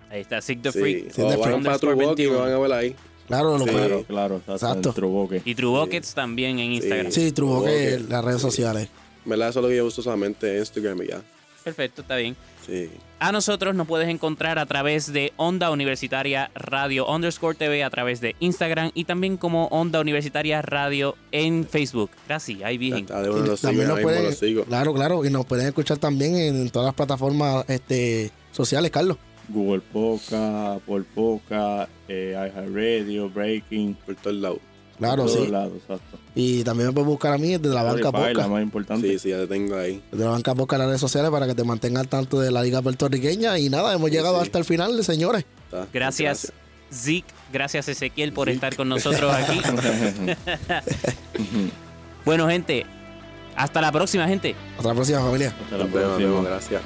Ahí 0.09 0.21
está, 0.21 0.41
Sick 0.41 0.61
the 0.61 0.71
Sí, 0.71 0.79
Freak. 0.79 1.19
o 1.19 1.23
vayan 1.25 1.39
para 1.41 1.55
underscore 1.57 1.95
True 1.95 2.05
Walk 2.05 2.19
y 2.19 2.23
me 2.23 2.29
21. 2.29 2.39
van 2.39 2.53
a 2.53 2.59
ver 2.59 2.71
ahí. 2.73 2.95
Claro, 3.27 3.57
lo 3.57 3.65
Sí. 3.65 3.71
Claro, 3.71 4.03
claro, 4.07 4.41
exacto. 4.47 4.93
Truboque. 4.93 5.41
Y 5.43 5.53
True 5.53 5.69
Buckets 5.79 6.13
también 6.13 6.59
en 6.59 6.71
Instagram. 6.71 7.11
Sí, 7.11 7.33
True 7.33 7.49
Ok. 7.57 7.67
en 7.67 8.09
las 8.09 8.23
redes 8.23 8.41
sociales. 8.41 8.87
En 9.25 9.29
verdad, 9.31 9.49
eso 9.49 9.59
es 9.59 9.63
lo 9.63 9.69
que 9.69 9.75
yo 9.75 9.85
uso 9.85 10.01
solamente 10.01 10.57
Instagram 10.57 11.01
y 11.03 11.07
ya. 11.07 11.21
Perfecto, 11.67 12.01
está 12.01 12.15
bien. 12.15 12.37
Sí. 12.65 12.89
A 13.19 13.33
nosotros 13.33 13.75
nos 13.75 13.87
puedes 13.87 14.07
encontrar 14.07 14.57
a 14.57 14.65
través 14.65 15.11
de 15.11 15.33
Onda 15.35 15.69
Universitaria 15.69 16.49
Radio 16.55 17.05
underscore 17.13 17.55
TV 17.57 17.83
a 17.83 17.89
través 17.89 18.21
de 18.21 18.37
Instagram 18.39 18.91
y 18.93 19.03
también 19.03 19.35
como 19.35 19.67
Onda 19.67 19.99
Universitaria 19.99 20.61
Radio 20.61 21.15
en 21.33 21.67
Facebook. 21.67 22.09
Gracias, 22.25 22.61
ahí 22.63 22.77
bien. 22.77 23.05
Claro, 24.65 24.93
claro, 24.93 25.25
y 25.25 25.29
nos 25.29 25.45
pueden 25.45 25.67
escuchar 25.67 25.97
también 25.97 26.35
en, 26.35 26.55
en 26.55 26.69
todas 26.69 26.85
las 26.85 26.95
plataformas 26.95 27.65
este, 27.67 28.31
sociales, 28.53 28.89
Carlos. 28.89 29.17
Google 29.49 29.81
Podcast, 29.91 30.77
Apple 30.77 31.03
Podcast, 31.13 31.91
eh, 32.07 32.31
iHeartRadio, 32.33 33.29
Breaking. 33.29 33.95
Por 34.05 34.15
todos 34.15 34.37
lados. 34.37 34.59
Claro, 34.97 35.25
todos 35.25 35.45
sí. 35.45 35.51
lados, 35.51 35.73
exacto. 35.75 36.17
Y 36.33 36.63
también 36.63 36.87
me 36.87 36.93
puedes 36.93 37.07
buscar 37.07 37.33
a 37.33 37.37
mí 37.37 37.57
desde 37.57 37.73
la 37.73 37.83
banca 37.83 38.07
Spotify, 38.07 38.33
la 38.33 38.47
más 38.47 38.63
importante. 38.63 39.07
Sí, 39.07 39.19
sí, 39.19 39.29
ya 39.29 39.37
te 39.37 39.47
tengo 39.47 39.75
ahí. 39.75 40.01
Desde 40.11 40.25
la 40.25 40.31
banca 40.31 40.55
Podcast 40.55 40.73
en 40.73 40.79
las 40.79 40.87
redes 40.87 41.01
sociales 41.01 41.31
para 41.31 41.47
que 41.47 41.55
te 41.55 41.63
mantengas 41.63 42.01
al 42.01 42.07
tanto 42.07 42.39
de 42.39 42.51
la 42.51 42.63
liga 42.63 42.81
puertorriqueña. 42.81 43.57
Y 43.59 43.69
nada, 43.69 43.93
hemos 43.93 44.09
llegado 44.09 44.37
sí. 44.37 44.43
hasta 44.43 44.59
el 44.59 44.65
final, 44.65 45.03
señores. 45.03 45.45
Está. 45.65 45.87
Gracias, 45.93 46.51
Zeke. 46.91 47.25
Gracias, 47.51 47.87
Ezequiel, 47.87 48.33
por 48.33 48.49
estar 48.49 48.75
con 48.75 48.89
nosotros 48.89 49.33
aquí. 49.33 49.61
bueno, 52.25 52.47
gente, 52.47 52.85
hasta 53.55 53.81
la 53.81 53.91
próxima, 53.91 54.27
gente. 54.27 54.55
Hasta 54.77 54.89
la 54.89 54.95
próxima, 54.95 55.19
familia. 55.19 55.53
Hasta 55.63 55.77
la 55.77 55.85
próxima. 55.85 56.17
vemos, 56.17 56.45
gracias. 56.45 56.81